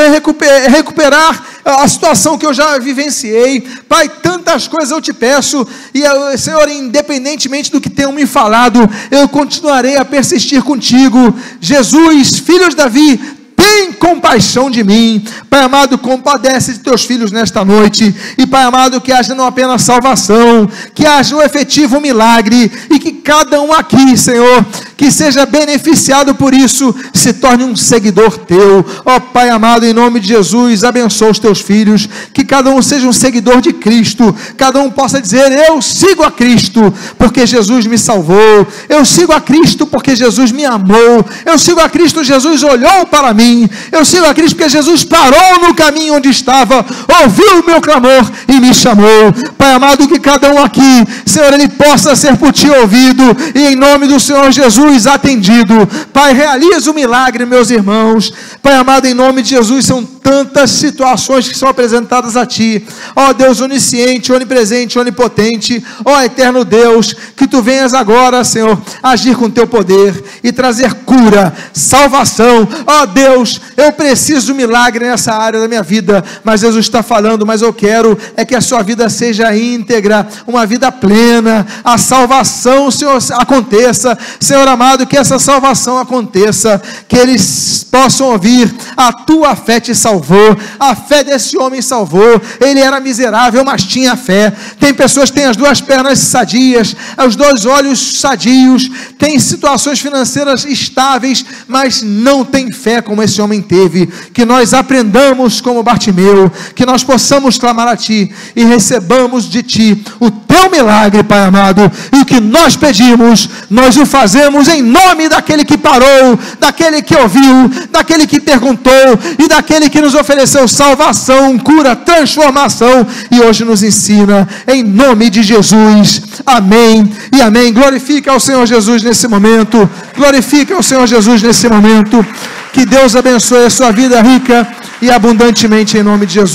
[0.67, 3.61] recuperar a situação que eu já vivenciei.
[3.87, 5.67] Pai, tantas coisas eu te peço.
[5.93, 6.01] E,
[6.35, 11.35] Senhor, independentemente do que tenham me falado, eu continuarei a persistir contigo.
[11.61, 13.21] Jesus, filho de Davi,
[13.57, 15.25] tem compaixão de mim.
[15.49, 18.15] Pai amado, compadece de teus filhos nesta noite.
[18.37, 23.11] E Pai amado, que haja não apenas salvação, que haja um efetivo milagre e que
[23.13, 24.63] cada um aqui, Senhor,
[24.97, 28.83] que seja beneficiado por isso, se torne um seguidor teu.
[29.05, 32.81] Ó oh, Pai amado, em nome de Jesus, abençoa os teus filhos, que cada um
[32.81, 37.85] seja um seguidor de Cristo, cada um possa dizer: Eu sigo a Cristo, porque Jesus
[37.85, 42.63] me salvou, eu sigo a Cristo, porque Jesus me amou, eu sigo a Cristo, Jesus
[42.63, 46.83] olhou para mim, eu sigo a Cristo, porque Jesus parou no caminho onde estava,
[47.21, 49.31] ouviu o meu clamor e me chamou.
[49.55, 53.23] Pai amado, que cada um aqui, Senhor, ele possa ser por ti ouvido,
[53.53, 55.87] e em nome do Senhor Jesus Jesus atendido.
[56.13, 58.31] Pai, realiza o milagre, meus irmãos.
[58.61, 62.85] Pai amado, em nome de Jesus, são tantas situações que são apresentadas a Ti.
[63.15, 65.83] Ó Deus onisciente, onipresente, onipotente.
[66.03, 71.53] Ó eterno Deus, que Tu venhas agora, Senhor, agir com Teu poder e trazer cura,
[71.73, 72.67] salvação.
[72.85, 77.01] Ó Deus, eu preciso de um milagre nessa área da minha vida, mas Jesus está
[77.01, 81.97] falando, mas eu quero é que a sua vida seja íntegra, uma vida plena, a
[81.97, 84.17] salvação, Senhor, aconteça.
[84.39, 84.76] Senhor amado,
[85.07, 91.23] que essa salvação aconteça, que eles possam ouvir a tua fé te salvou, a fé
[91.23, 92.41] desse homem salvou.
[92.59, 94.51] Ele era miserável, mas tinha fé.
[94.79, 100.65] Tem pessoas que têm as duas pernas sadias, os dois olhos sadios, tem situações financeiras
[100.65, 104.07] estáveis, mas não tem fé como esse homem teve.
[104.33, 110.03] Que nós aprendamos como Bartimeu, que nós possamos clamar a Ti e recebamos de Ti
[110.19, 111.91] o Teu milagre, Pai amado.
[112.11, 117.15] E o que nós pedimos, nós o fazemos em nome daquele que parou, daquele que
[117.15, 123.83] ouviu, daquele que perguntou e daquele que nos ofereceu salvação, cura, transformação e hoje nos
[123.83, 126.21] ensina em nome de Jesus.
[126.45, 127.73] Amém e amém.
[127.73, 129.89] Glorifica ao Senhor Jesus nesse momento.
[130.15, 132.25] Glorifica ao Senhor Jesus nesse momento.
[132.73, 134.67] Que Deus abençoe a sua vida rica
[135.01, 136.45] e abundantemente em nome de Jesus.